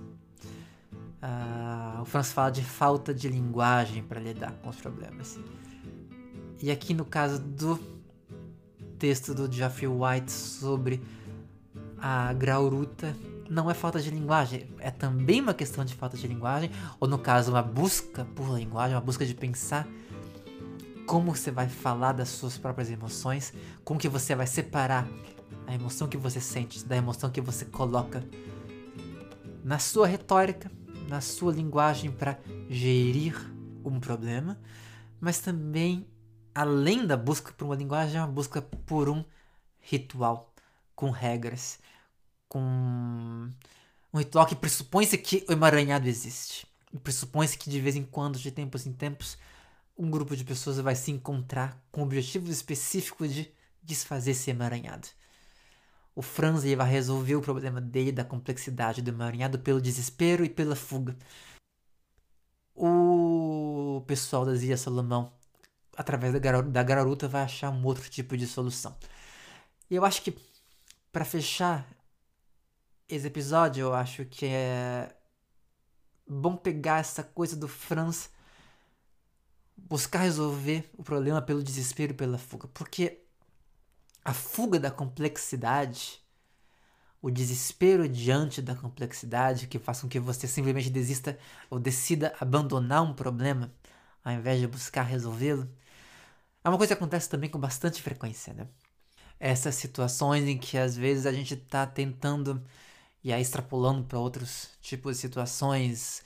Uh, 1.21 2.01
o 2.01 2.05
Franz 2.05 2.31
fala 2.31 2.49
de 2.49 2.63
falta 2.63 3.13
de 3.13 3.29
linguagem 3.29 4.01
para 4.01 4.19
lidar 4.19 4.53
com 4.53 4.69
os 4.69 4.77
problemas. 4.77 5.39
E 6.61 6.71
aqui 6.71 6.93
no 6.93 7.05
caso 7.05 7.39
do 7.39 8.00
texto 9.01 9.33
do 9.33 9.51
Geoffrey 9.51 9.87
White 9.87 10.31
sobre 10.31 11.01
a 11.97 12.31
grauruta. 12.33 13.17
Não 13.49 13.69
é 13.69 13.73
falta 13.73 13.99
de 13.99 14.11
linguagem, 14.11 14.69
é 14.77 14.91
também 14.91 15.41
uma 15.41 15.55
questão 15.55 15.83
de 15.83 15.95
falta 15.95 16.15
de 16.15 16.27
linguagem, 16.27 16.69
ou 16.99 17.07
no 17.07 17.17
caso, 17.17 17.51
uma 17.51 17.63
busca 17.63 18.23
por 18.35 18.55
linguagem, 18.55 18.95
uma 18.95 19.01
busca 19.01 19.25
de 19.25 19.33
pensar 19.33 19.87
como 21.07 21.35
você 21.35 21.49
vai 21.49 21.67
falar 21.67 22.13
das 22.13 22.29
suas 22.29 22.59
próprias 22.59 22.91
emoções, 22.91 23.51
como 23.83 23.99
que 23.99 24.07
você 24.07 24.35
vai 24.35 24.45
separar 24.45 25.07
a 25.65 25.73
emoção 25.73 26.07
que 26.07 26.15
você 26.15 26.39
sente 26.39 26.85
da 26.85 26.95
emoção 26.95 27.31
que 27.31 27.41
você 27.41 27.65
coloca 27.65 28.23
na 29.63 29.79
sua 29.79 30.05
retórica, 30.05 30.71
na 31.09 31.21
sua 31.21 31.51
linguagem 31.51 32.11
para 32.11 32.37
gerir 32.69 33.35
um 33.83 33.99
problema, 33.99 34.59
mas 35.19 35.39
também 35.39 36.05
além 36.53 37.05
da 37.05 37.17
busca 37.17 37.51
por 37.53 37.65
uma 37.65 37.75
linguagem, 37.75 38.17
é 38.17 38.21
uma 38.21 38.27
busca 38.27 38.61
por 38.61 39.09
um 39.09 39.23
ritual 39.79 40.53
com 40.95 41.09
regras, 41.09 41.79
com 42.47 42.59
um 44.13 44.17
ritual 44.17 44.45
que 44.45 44.55
pressupõe-se 44.55 45.17
que 45.17 45.45
o 45.49 45.51
emaranhado 45.51 46.07
existe. 46.07 46.67
Pressupõe-se 47.03 47.57
que 47.57 47.69
de 47.69 47.79
vez 47.79 47.95
em 47.95 48.03
quando, 48.03 48.37
de 48.37 48.51
tempos 48.51 48.85
em 48.85 48.93
tempos, 48.93 49.37
um 49.97 50.09
grupo 50.09 50.35
de 50.35 50.43
pessoas 50.43 50.79
vai 50.79 50.95
se 50.95 51.11
encontrar 51.11 51.81
com 51.91 52.01
o 52.01 52.03
objetivo 52.03 52.51
específico 52.51 53.27
de 53.27 53.51
desfazer 53.81 54.31
esse 54.31 54.49
emaranhado. 54.49 55.07
O 56.13 56.21
Franz 56.21 56.63
vai 56.63 56.89
resolver 56.89 57.35
o 57.35 57.41
problema 57.41 57.79
dele 57.79 58.11
da 58.11 58.23
complexidade 58.23 59.01
do 59.01 59.09
emaranhado 59.09 59.59
pelo 59.59 59.81
desespero 59.81 60.43
e 60.43 60.49
pela 60.49 60.75
fuga. 60.75 61.15
O 62.75 64.03
pessoal 64.07 64.45
das 64.45 64.61
Ilhas 64.61 64.81
Salomão 64.81 65.31
através 66.01 66.33
da, 66.33 66.39
gar 66.39 66.61
da 66.61 66.83
garota, 66.83 67.27
vai 67.27 67.43
achar 67.43 67.69
um 67.69 67.85
outro 67.85 68.09
tipo 68.09 68.35
de 68.37 68.47
solução. 68.47 68.95
E 69.89 69.95
eu 69.95 70.05
acho 70.05 70.21
que, 70.21 70.37
para 71.11 71.25
fechar 71.25 71.87
esse 73.07 73.27
episódio, 73.27 73.81
eu 73.83 73.93
acho 73.93 74.25
que 74.25 74.45
é 74.45 75.13
bom 76.27 76.55
pegar 76.55 76.99
essa 76.99 77.23
coisa 77.23 77.55
do 77.55 77.67
Franz 77.67 78.29
buscar 79.77 80.19
resolver 80.19 80.89
o 80.97 81.03
problema 81.03 81.41
pelo 81.41 81.63
desespero 81.63 82.13
e 82.13 82.15
pela 82.15 82.37
fuga. 82.37 82.67
Porque 82.73 83.23
a 84.23 84.33
fuga 84.33 84.79
da 84.79 84.91
complexidade, 84.91 86.21
o 87.21 87.29
desespero 87.29 88.07
diante 88.07 88.61
da 88.61 88.75
complexidade 88.75 89.67
que 89.67 89.79
faz 89.79 90.01
com 90.01 90.07
que 90.07 90.19
você 90.19 90.47
simplesmente 90.47 90.89
desista 90.89 91.37
ou 91.69 91.79
decida 91.79 92.33
abandonar 92.39 93.03
um 93.03 93.13
problema 93.13 93.73
ao 94.23 94.33
invés 94.33 94.59
de 94.59 94.67
buscar 94.67 95.03
resolvê-lo, 95.03 95.67
é 96.63 96.69
uma 96.69 96.77
coisa 96.77 96.95
que 96.95 97.01
acontece 97.01 97.29
também 97.29 97.49
com 97.49 97.59
bastante 97.59 98.01
frequência, 98.01 98.53
né? 98.53 98.67
Essas 99.39 99.75
situações 99.75 100.45
em 100.47 100.57
que 100.57 100.77
às 100.77 100.95
vezes 100.97 101.25
a 101.25 101.33
gente 101.33 101.55
tá 101.57 101.85
tentando 101.87 102.63
e 103.23 103.33
aí 103.33 103.41
extrapolando 103.41 104.03
para 104.05 104.19
outros 104.19 104.69
tipos 104.81 105.17
de 105.17 105.21
situações, 105.21 106.23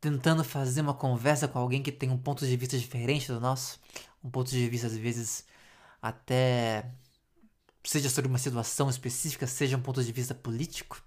tentando 0.00 0.42
fazer 0.44 0.80
uma 0.80 0.94
conversa 0.94 1.46
com 1.48 1.58
alguém 1.58 1.82
que 1.82 1.92
tem 1.92 2.10
um 2.10 2.18
ponto 2.18 2.46
de 2.46 2.56
vista 2.56 2.78
diferente 2.78 3.28
do 3.28 3.40
nosso, 3.40 3.80
um 4.22 4.30
ponto 4.30 4.50
de 4.50 4.68
vista 4.68 4.86
às 4.88 4.96
vezes 4.96 5.44
até 6.00 6.90
seja 7.84 8.10
sobre 8.10 8.28
uma 8.28 8.38
situação 8.38 8.88
específica, 8.90 9.46
seja 9.46 9.76
um 9.76 9.82
ponto 9.82 10.02
de 10.04 10.12
vista 10.12 10.34
político. 10.34 11.02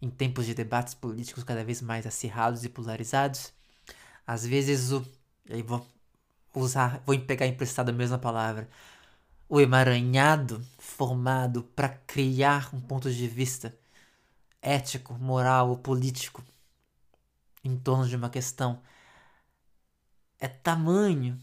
em 0.00 0.10
tempos 0.10 0.46
de 0.46 0.54
debates 0.54 0.94
políticos 0.94 1.44
cada 1.44 1.64
vez 1.64 1.80
mais 1.82 2.06
acirrados 2.06 2.64
e 2.64 2.68
polarizados, 2.68 3.52
às 4.26 4.46
vezes 4.46 4.92
o. 4.92 5.04
Aí 5.50 5.62
vou 5.62 5.86
usar, 6.54 7.02
vou 7.06 7.18
pegar 7.20 7.46
emprestado 7.46 7.90
a 7.90 7.92
mesma 7.92 8.18
palavra. 8.18 8.68
O 9.48 9.60
emaranhado 9.60 10.64
formado 10.78 11.62
para 11.62 11.88
criar 11.90 12.74
um 12.74 12.80
ponto 12.80 13.12
de 13.12 13.28
vista 13.28 13.76
ético, 14.60 15.14
moral 15.14 15.70
ou 15.70 15.76
político 15.78 16.42
em 17.64 17.76
torno 17.76 18.08
de 18.08 18.16
uma 18.16 18.30
questão 18.30 18.80
é 20.38 20.48
tamanho 20.48 21.38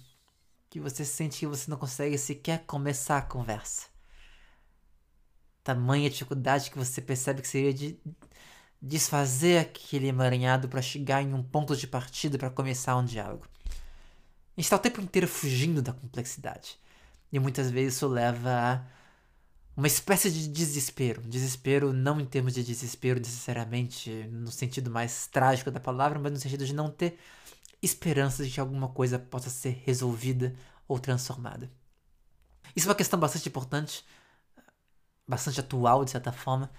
que 0.69 0.79
você 0.79 1.05
sente 1.05 1.39
que 1.39 1.47
você 1.47 1.69
não 1.71 1.77
consegue 1.77 2.17
sequer 2.17 2.65
começar 2.65 3.17
a 3.17 3.21
conversa. 3.21 3.87
Tamanha 5.63 6.09
dificuldade 6.09 6.69
que 6.69 6.77
você 6.77 7.01
percebe 7.01 7.41
que 7.41 7.47
seria 7.47 7.73
de 7.73 7.99
desfazer 8.81 9.59
aquele 9.59 10.07
emaranhado 10.07 10.67
para 10.69 10.81
chegar 10.81 11.21
em 11.21 11.33
um 11.33 11.43
ponto 11.43 11.75
de 11.75 11.87
partida 11.87 12.37
para 12.37 12.49
começar 12.49 12.95
um 12.97 13.05
diálogo. 13.05 13.47
A 14.59 14.61
gente 14.61 14.65
está 14.65 14.75
o 14.75 14.79
tempo 14.79 14.99
inteiro 14.99 15.25
fugindo 15.25 15.81
da 15.81 15.93
complexidade. 15.93 16.77
E 17.31 17.39
muitas 17.39 17.71
vezes 17.71 17.95
isso 17.95 18.09
leva 18.09 18.49
a 18.49 18.81
uma 19.77 19.87
espécie 19.87 20.29
de 20.29 20.49
desespero. 20.49 21.21
Desespero 21.21 21.93
não 21.93 22.19
em 22.19 22.25
termos 22.25 22.55
de 22.55 22.61
desespero 22.61 23.21
necessariamente 23.21 24.11
no 24.29 24.51
sentido 24.51 24.91
mais 24.91 25.27
trágico 25.27 25.71
da 25.71 25.79
palavra, 25.79 26.19
mas 26.19 26.33
no 26.33 26.37
sentido 26.37 26.65
de 26.65 26.73
não 26.73 26.91
ter 26.91 27.17
esperança 27.81 28.43
de 28.43 28.51
que 28.51 28.59
alguma 28.59 28.89
coisa 28.89 29.17
possa 29.17 29.49
ser 29.49 29.81
resolvida 29.85 30.53
ou 30.89 30.99
transformada. 30.99 31.71
Isso 32.75 32.85
é 32.85 32.89
uma 32.89 32.95
questão 32.95 33.17
bastante 33.17 33.47
importante, 33.47 34.05
bastante 35.25 35.61
atual 35.61 36.03
de 36.03 36.11
certa 36.11 36.33
forma, 36.33 36.69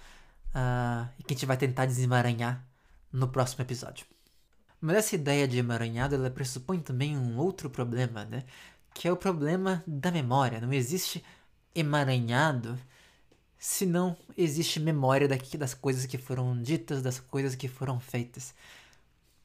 uh, 0.49 1.09
e 1.17 1.23
que 1.23 1.33
a 1.33 1.35
gente 1.35 1.47
vai 1.47 1.57
tentar 1.57 1.87
desemaranhar 1.87 2.63
no 3.11 3.27
próximo 3.27 3.63
episódio. 3.63 4.05
Mas 4.81 4.97
essa 4.97 5.15
ideia 5.15 5.47
de 5.47 5.59
emaranhado 5.59 6.15
ela 6.15 6.29
pressupõe 6.29 6.79
também 6.79 7.17
um 7.17 7.37
outro 7.37 7.69
problema, 7.69 8.25
né? 8.25 8.43
Que 8.93 9.07
é 9.07 9.11
o 9.11 9.17
problema 9.17 9.83
da 9.87 10.11
memória. 10.11 10.59
Não 10.59 10.73
existe 10.73 11.23
emaranhado 11.75 12.77
se 13.59 13.85
não 13.85 14.17
existe 14.35 14.79
memória 14.79 15.27
daqui 15.27 15.57
das 15.57 15.75
coisas 15.75 16.07
que 16.07 16.17
foram 16.17 16.59
ditas, 16.61 17.03
das 17.03 17.19
coisas 17.19 17.55
que 17.55 17.67
foram 17.67 17.99
feitas. 17.99 18.55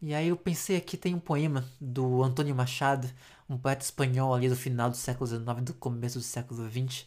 E 0.01 0.15
aí 0.15 0.29
eu 0.29 0.37
pensei 0.37 0.77
aqui 0.77 0.97
tem 0.97 1.15
um 1.15 1.21
poema 1.21 1.65
do 1.81 2.23
Antônio 2.23 2.55
Machado, 2.55 3.11
um 3.49 3.59
poeta 3.59 3.85
espanhol 3.85 4.35
ali 4.35 4.49
do 4.49 4.57
final 4.57 4.91
do 4.91 4.97
século 4.97 5.27
XIX, 5.27 5.63
do 5.63 5.75
começo 5.75 6.19
do 6.19 6.25
século 6.25 6.69
XX, 6.71 7.07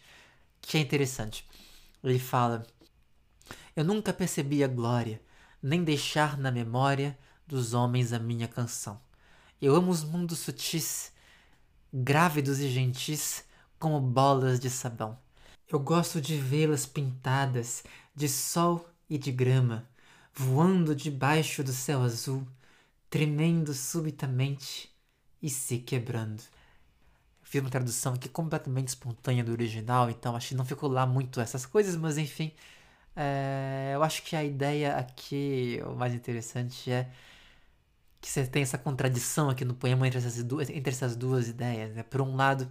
que 0.62 0.78
é 0.78 0.82
interessante. 0.82 1.48
Ele 2.04 2.20
fala: 2.20 2.66
Eu 3.76 3.84
nunca 3.84 4.14
percebi 4.14 4.64
a 4.64 4.68
glória, 4.68 5.22
nem 5.62 5.84
deixar 5.84 6.38
na 6.38 6.52
memória 6.52 7.18
dos 7.50 7.74
homens 7.74 8.14
a 8.14 8.20
minha 8.20 8.48
canção. 8.48 9.02
Eu 9.62 9.76
amo 9.76 9.92
os 9.92 10.04
mundos 10.04 10.40
sutis, 10.40 11.12
grávidos 11.92 12.60
e 12.60 12.70
gentis, 12.70 13.44
como 13.80 14.00
bolas 14.00 14.60
de 14.60 14.70
sabão. 14.70 15.18
Eu 15.68 15.80
gosto 15.80 16.22
de 16.22 16.38
vê-las 16.38 16.86
pintadas 16.86 17.84
de 18.16 18.30
sol 18.30 18.88
e 19.10 19.18
de 19.18 19.32
grama, 19.32 19.88
voando 20.34 20.96
debaixo 20.96 21.64
do 21.64 21.74
céu 21.74 22.02
azul, 22.02 22.48
tremendo 23.10 23.74
subitamente 23.74 24.90
e 25.42 25.50
se 25.50 25.80
quebrando. 25.80 26.44
Fiz 27.44 27.62
uma 27.62 27.70
tradução 27.70 28.14
aqui 28.14 28.30
completamente 28.30 28.90
espontânea 28.90 29.44
do 29.44 29.52
original, 29.52 30.10
então 30.10 30.36
acho 30.36 30.50
que 30.50 30.56
não 30.56 30.66
ficou 30.66 30.90
lá 30.90 31.06
muito 31.08 31.40
essas 31.42 31.66
coisas, 31.66 31.96
mas 31.96 32.18
enfim. 32.18 32.54
É, 33.16 33.92
eu 33.96 34.04
acho 34.04 34.24
que 34.24 34.36
a 34.36 34.44
ideia 34.44 34.96
aqui, 34.98 35.82
o 35.86 35.96
mais 35.96 36.14
interessante 36.14 36.92
é 36.92 37.12
que 38.22 38.30
você 38.30 38.46
tem 38.46 38.64
essa 38.64 38.78
contradição 38.78 39.50
aqui 39.50 39.64
no 39.64 39.74
poema 39.74 40.08
entre 40.08 40.20
essas 40.20 40.44
duas, 40.44 40.70
entre 40.70 40.92
essas 40.92 41.16
duas 41.16 41.48
ideias. 41.48 41.94
Né? 41.94 42.04
Por 42.04 42.22
um 42.22 42.36
lado, 42.36 42.70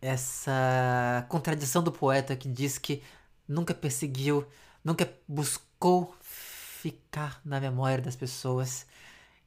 essa 0.00 1.26
contradição 1.28 1.82
do 1.82 1.90
poeta 1.90 2.36
que 2.36 2.48
diz 2.48 2.78
que 2.78 3.02
nunca 3.48 3.74
perseguiu, 3.74 4.46
nunca 4.84 5.10
buscou 5.26 6.14
ficar 6.20 7.40
na 7.44 7.60
memória 7.60 8.02
das 8.02 8.16
pessoas, 8.16 8.86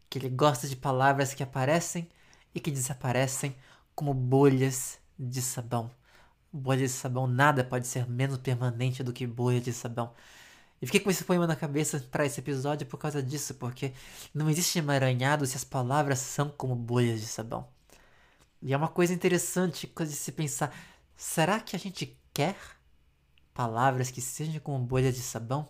que 0.10 0.18
ele 0.18 0.30
gosta 0.30 0.68
de 0.68 0.76
palavras 0.76 1.34
que 1.34 1.44
aparecem 1.44 2.10
e 2.56 2.60
que 2.60 2.72
desaparecem 2.72 3.56
como 3.94 4.14
bolhas 4.14 5.00
de 5.18 5.42
sabão. 5.42 5.92
Bolhas 6.52 6.92
de 6.92 6.98
sabão, 6.98 7.28
nada 7.28 7.64
pode 7.64 7.88
ser 7.88 8.10
menos 8.10 8.38
permanente 8.40 9.04
do 9.04 9.14
que 9.14 9.28
bolha 9.28 9.62
de 9.62 9.74
sabão. 9.74 10.14
E 10.82 10.86
fiquei 10.86 11.00
com 11.00 11.10
esse 11.10 11.24
poema 11.24 11.48
na 11.48 11.56
cabeça 11.56 12.00
para 12.12 12.26
esse 12.26 12.40
episódio 12.40 12.86
por 12.86 12.98
causa 12.98 13.22
disso, 13.22 13.56
porque 13.56 13.94
não 14.34 14.50
existe 14.50 14.78
emaranhado 14.78 15.46
se 15.46 15.58
as 15.58 15.64
palavras 15.64 16.20
são 16.20 16.50
como 16.50 16.76
bolhas 16.76 17.20
de 17.20 17.28
sabão. 17.28 17.68
E 18.62 18.74
é 18.74 18.78
uma 18.78 18.88
coisa 18.88 19.14
interessante 19.14 19.92
de 20.00 20.12
se 20.14 20.32
pensar: 20.32 20.76
será 21.16 21.60
que 21.60 21.76
a 21.76 21.80
gente 21.80 22.18
quer 22.34 22.56
palavras 23.54 24.12
que 24.12 24.22
sejam 24.22 24.60
como 24.60 24.86
bolhas 24.86 25.16
de 25.16 25.22
sabão? 25.22 25.68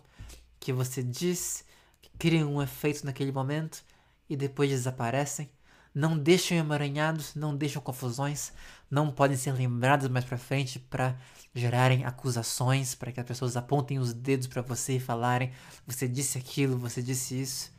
Que 0.60 0.72
você 0.72 1.02
diz, 1.02 1.64
que 2.02 2.10
criam 2.18 2.54
um 2.54 2.62
efeito 2.62 3.06
naquele 3.06 3.32
momento 3.32 3.82
e 4.28 4.36
depois 4.36 4.68
desaparecem? 4.68 5.50
Não 5.94 6.18
deixam 6.18 6.58
emaranhados, 6.58 7.34
não 7.34 7.56
deixam 7.56 7.80
confusões, 7.80 8.52
não 8.90 9.10
podem 9.10 9.36
ser 9.36 9.52
lembrados 9.52 10.08
mais 10.08 10.24
para 10.24 10.38
frente 10.38 10.78
para 10.78 11.16
gerarem 11.54 12.04
acusações, 12.04 12.94
para 12.94 13.12
que 13.12 13.20
as 13.20 13.26
pessoas 13.26 13.56
apontem 13.56 13.98
os 13.98 14.12
dedos 14.12 14.46
para 14.46 14.62
você 14.62 14.96
e 14.96 15.00
falarem: 15.00 15.52
você 15.86 16.08
disse 16.08 16.38
aquilo, 16.38 16.78
você 16.78 17.02
disse 17.02 17.40
isso. 17.40 17.72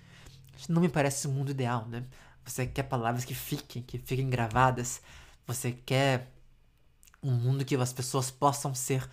Não 0.67 0.81
me 0.81 0.89
parece 0.89 1.27
um 1.27 1.31
mundo 1.31 1.51
ideal, 1.51 1.87
né? 1.87 2.03
Você 2.45 2.65
quer 2.65 2.83
palavras 2.83 3.25
que 3.25 3.33
fiquem, 3.33 3.81
que 3.81 3.97
fiquem 3.97 4.29
gravadas. 4.29 5.01
Você 5.47 5.71
quer 5.71 6.31
um 7.23 7.31
mundo 7.31 7.65
que 7.65 7.75
as 7.75 7.93
pessoas 7.93 8.29
possam 8.29 8.73
ser 8.75 9.07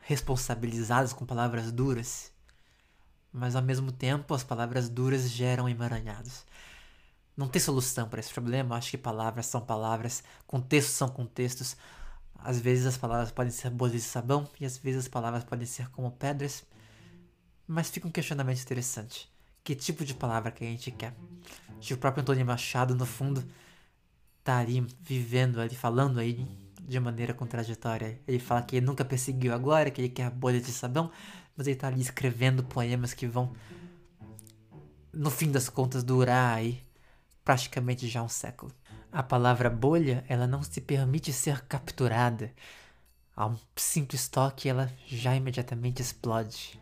responsabilizadas 0.00 1.12
com 1.12 1.26
palavras 1.26 1.72
duras. 1.72 2.30
Mas 3.32 3.56
ao 3.56 3.62
mesmo 3.62 3.90
tempo, 3.90 4.34
as 4.34 4.44
palavras 4.44 4.88
duras 4.88 5.30
geram 5.30 5.68
emaranhados 5.68 6.44
não 7.36 7.48
tem 7.48 7.60
solução 7.60 8.08
para 8.08 8.20
esse 8.20 8.32
problema. 8.32 8.76
Acho 8.76 8.90
que 8.90 8.98
palavras 8.98 9.46
são 9.46 9.60
palavras, 9.60 10.22
contextos 10.46 10.94
são 10.94 11.08
contextos. 11.08 11.76
Às 12.38 12.60
vezes 12.60 12.86
as 12.86 12.96
palavras 12.96 13.30
podem 13.30 13.52
ser 13.52 13.70
bolhas 13.70 13.94
de 13.94 14.08
sabão 14.08 14.48
e 14.60 14.64
às 14.64 14.76
vezes 14.76 15.00
as 15.00 15.08
palavras 15.08 15.44
podem 15.44 15.66
ser 15.66 15.88
como 15.90 16.10
pedras. 16.10 16.64
Mas 17.66 17.88
fica 17.88 18.06
um 18.06 18.10
questionamento 18.10 18.60
interessante. 18.60 19.30
Que 19.64 19.74
tipo 19.74 20.04
de 20.04 20.14
palavra 20.14 20.50
que 20.50 20.64
a 20.64 20.66
gente 20.66 20.90
quer? 20.90 21.14
Que 21.80 21.94
o 21.94 21.98
próprio 21.98 22.22
Antônio 22.22 22.44
Machado, 22.44 22.94
no 22.94 23.06
fundo, 23.06 23.44
tá 24.42 24.58
ali 24.58 24.80
vivendo 25.00 25.60
ali, 25.60 25.74
falando 25.74 26.18
aí 26.18 26.46
de 26.80 26.98
maneira 26.98 27.32
contraditória. 27.32 28.20
Ele 28.26 28.38
fala 28.40 28.62
que 28.62 28.76
ele 28.76 28.86
nunca 28.86 29.04
perseguiu 29.04 29.54
agora, 29.54 29.90
que 29.90 30.00
ele 30.00 30.08
quer 30.08 30.28
bolha 30.30 30.60
de 30.60 30.72
sabão, 30.72 31.10
mas 31.56 31.66
ele 31.66 31.76
tá 31.76 31.86
ali 31.86 32.00
escrevendo 32.00 32.64
poemas 32.64 33.14
que 33.14 33.26
vão, 33.26 33.52
no 35.12 35.30
fim 35.30 35.50
das 35.50 35.68
contas, 35.68 36.02
durar 36.02 36.56
aí 36.56 36.82
praticamente 37.44 38.08
já 38.08 38.22
um 38.22 38.28
século. 38.28 38.72
A 39.10 39.22
palavra 39.22 39.68
bolha, 39.68 40.24
ela 40.28 40.46
não 40.46 40.62
se 40.62 40.80
permite 40.80 41.32
ser 41.32 41.60
capturada. 41.66 42.52
A 43.36 43.46
um 43.46 43.58
simples 43.76 44.28
toque, 44.28 44.68
ela 44.68 44.90
já 45.06 45.34
imediatamente 45.34 46.00
explode. 46.00 46.80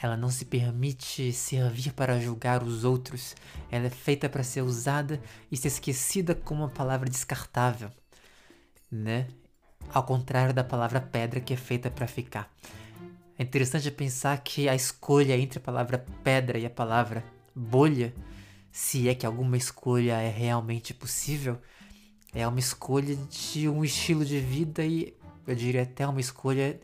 Ela 0.00 0.16
não 0.16 0.28
se 0.30 0.44
permite 0.44 1.32
servir 1.32 1.92
para 1.92 2.20
julgar 2.20 2.62
os 2.62 2.84
outros. 2.84 3.34
Ela 3.70 3.86
é 3.86 3.90
feita 3.90 4.28
para 4.28 4.44
ser 4.44 4.62
usada 4.62 5.20
e 5.50 5.56
ser 5.56 5.68
esquecida 5.68 6.34
como 6.34 6.62
uma 6.62 6.68
palavra 6.68 7.08
descartável, 7.08 7.90
né? 8.90 9.26
Ao 9.92 10.02
contrário 10.02 10.52
da 10.52 10.64
palavra 10.64 11.00
pedra 11.00 11.40
que 11.40 11.54
é 11.54 11.56
feita 11.56 11.90
para 11.90 12.06
ficar. 12.06 12.52
É 13.38 13.42
interessante 13.42 13.90
pensar 13.90 14.38
que 14.42 14.68
a 14.68 14.74
escolha 14.74 15.36
entre 15.36 15.58
a 15.58 15.62
palavra 15.62 16.04
pedra 16.22 16.58
e 16.58 16.66
a 16.66 16.70
palavra 16.70 17.24
bolha 17.54 18.14
se 18.76 19.08
é 19.08 19.14
que 19.14 19.24
alguma 19.24 19.56
escolha 19.56 20.20
é 20.20 20.28
realmente 20.28 20.92
possível, 20.92 21.58
é 22.34 22.46
uma 22.46 22.58
escolha 22.58 23.16
de 23.16 23.70
um 23.70 23.82
estilo 23.82 24.22
de 24.22 24.38
vida 24.38 24.84
e 24.84 25.16
eu 25.46 25.54
diria 25.54 25.84
até 25.84 26.06
uma 26.06 26.20
escolha 26.20 26.78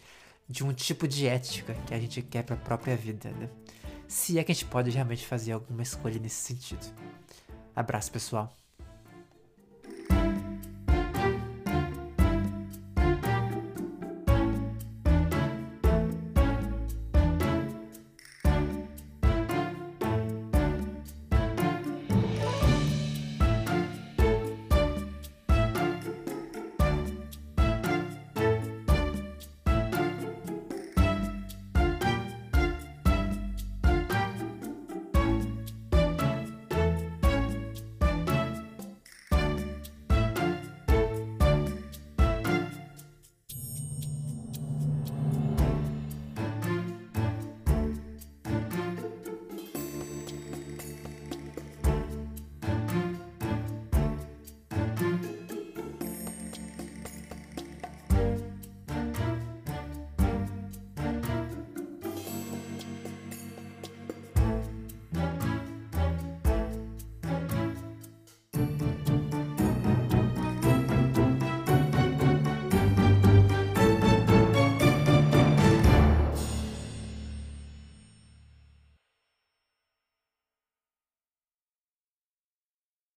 de 0.49 0.65
um 0.65 0.73
tipo 0.73 1.07
de 1.07 1.27
ética 1.27 1.75
que 1.87 1.93
a 1.93 2.01
gente 2.01 2.23
quer 2.23 2.45
para 2.45 2.55
a 2.55 2.59
própria 2.59 2.97
vida, 2.97 3.31
né? 3.33 3.51
Se 4.09 4.39
é 4.39 4.43
que 4.43 4.51
a 4.51 4.55
gente 4.55 4.65
pode 4.65 4.89
realmente 4.89 5.27
fazer 5.27 5.53
alguma 5.53 5.83
escolha 5.83 6.19
nesse 6.19 6.37
sentido. 6.37 6.87
Abraço, 7.77 8.11
pessoal. 8.11 8.62